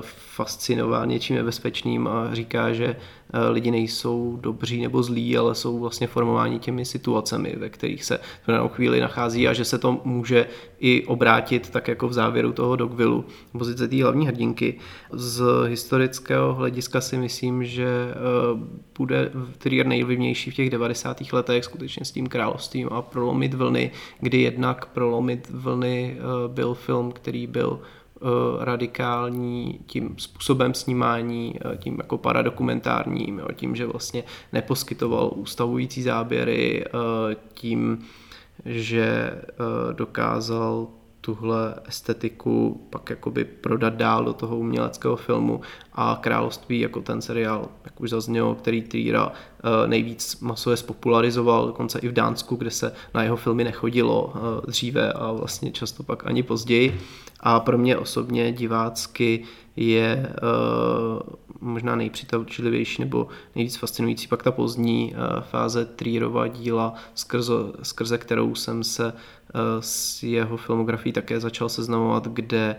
[0.00, 3.17] fascinován něčím nebezpečným a říká, že Eh,
[3.50, 8.46] lidi nejsou dobří nebo zlí, ale jsou vlastně formováni těmi situacemi, ve kterých se v
[8.46, 10.46] danou chvíli nachází a že se to může
[10.78, 14.74] i obrátit tak jako v závěru toho Dogvillu, pozice té hlavní hrdinky.
[15.12, 18.14] Z historického hlediska si myslím, že eh,
[18.98, 21.32] bude Trier nejvlivnější v těch 90.
[21.32, 27.12] letech skutečně s tím královstvím a prolomit vlny, kdy jednak prolomit vlny eh, byl film,
[27.12, 27.97] který byl Eh,
[28.60, 36.84] radikální tím způsobem snímání, eh, tím jako paradokumentárním, jo, tím, že vlastně neposkytoval ústavující záběry,
[36.86, 38.04] eh, tím,
[38.64, 39.32] že
[39.92, 40.86] dokázal
[41.20, 45.60] tuhle estetiku pak jakoby prodat dál do toho uměleckého filmu
[45.92, 49.32] a Království jako ten seriál, jak už zaznělo, který Trýra
[49.86, 54.32] nejvíc masově spopularizoval, dokonce i v Dánsku, kde se na jeho filmy nechodilo
[54.66, 57.00] dříve a vlastně často pak ani později
[57.40, 59.44] a pro mě osobně divácky
[59.76, 61.20] je uh,
[61.60, 68.54] možná nejpřitačlivější nebo nejvíc fascinující pak ta pozdní uh, fáze Trierova díla, skrze, skrze kterou
[68.54, 72.76] jsem se uh, s jeho filmografií také začal seznamovat, kde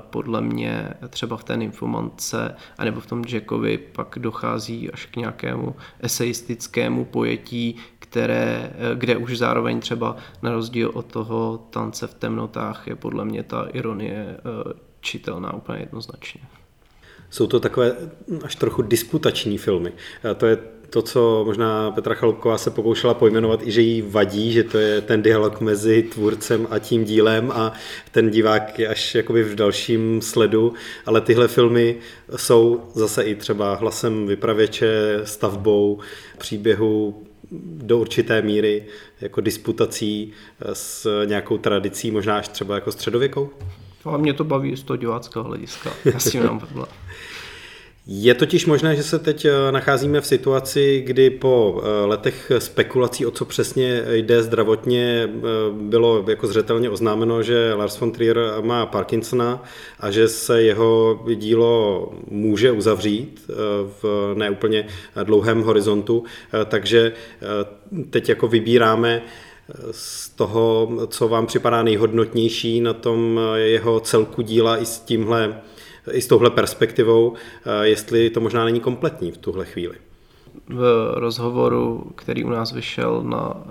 [0.00, 5.74] podle mě třeba v té nymfomance anebo v tom Jackovi pak dochází až k nějakému
[6.00, 12.86] eseistickému pojetí, které, eh, kde už zároveň třeba na rozdíl od toho tance v temnotách
[12.86, 16.40] je podle mě ta ironie eh, čitelná úplně jednoznačně.
[17.30, 17.96] Jsou to takové
[18.44, 19.92] až trochu disputační filmy.
[20.36, 20.58] To je
[20.90, 25.00] to, co možná Petra Chalupková se pokoušela pojmenovat, i že jí vadí, že to je
[25.00, 27.72] ten dialog mezi tvůrcem a tím dílem a
[28.12, 30.72] ten divák je až jakoby v dalším sledu,
[31.06, 31.96] ale tyhle filmy
[32.36, 35.98] jsou zase i třeba hlasem vypravěče, stavbou
[36.38, 37.22] příběhu
[37.62, 38.84] do určité míry
[39.20, 40.32] jako disputací
[40.72, 43.50] s nějakou tradicí, možná až třeba jako středověkou?
[44.04, 45.90] Ale mě to baví z toho diváckého hlediska.
[46.04, 46.86] Já s tím nemám problém.
[48.12, 53.26] Je totiž možné, že se teď eh, nacházíme v situaci, kdy po eh, letech spekulací,
[53.26, 55.40] o co přesně jde zdravotně, eh,
[55.72, 59.62] bylo jako zřetelně oznámeno, že Lars von Trier má Parkinsona
[60.00, 63.50] a že se jeho dílo může uzavřít
[64.02, 64.86] v neúplně
[65.24, 66.24] dlouhém horizontu.
[66.64, 67.12] Takže
[68.10, 69.22] teď jako vybíráme
[69.90, 75.60] z toho, co vám připadá nejhodnotnější na tom jeho celku díla i s tímhle
[76.12, 79.94] i s touhle perspektivou, eh, jestli to možná není kompletní v tuhle chvíli.
[80.68, 83.62] V rozhovoru, který u nás vyšel na uh,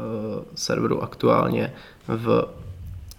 [0.56, 1.74] serveru aktuálně
[2.08, 2.46] v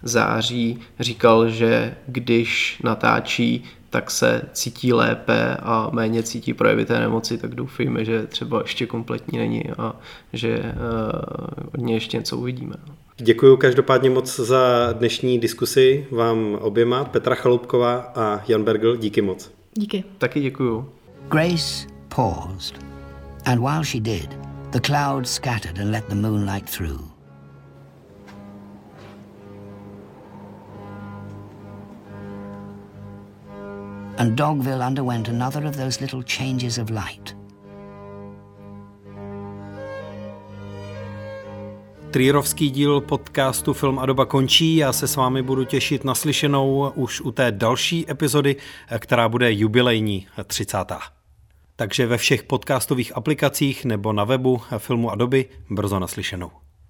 [0.03, 7.37] září, říkal, že když natáčí, tak se cítí lépe a méně cítí projevy té nemoci,
[7.37, 9.95] tak doufejme, že třeba ještě kompletní není a
[10.33, 12.75] že uh, od něj ještě něco uvidíme.
[13.23, 19.51] Děkuji každopádně moc za dnešní diskusi vám oběma, Petra Chaloupková a Jan Bergel, díky moc.
[19.73, 20.03] Díky.
[20.17, 20.89] Taky děkuju.
[21.29, 22.75] Grace paused,
[23.45, 24.29] and while she did,
[24.71, 27.11] the clouds scattered and let the moonlight through.
[34.17, 37.40] and Dogville underwent another of those little changes of light.
[42.11, 44.75] Trierovský díl podcastu Film a doba končí.
[44.75, 48.55] Já se s vámi budu těšit na slyšenou už u té další epizody,
[48.99, 50.77] která bude jubilejní 30.
[51.75, 56.51] Takže ve všech podcastových aplikacích nebo na webu Filmu a doby brzo naslyšenou.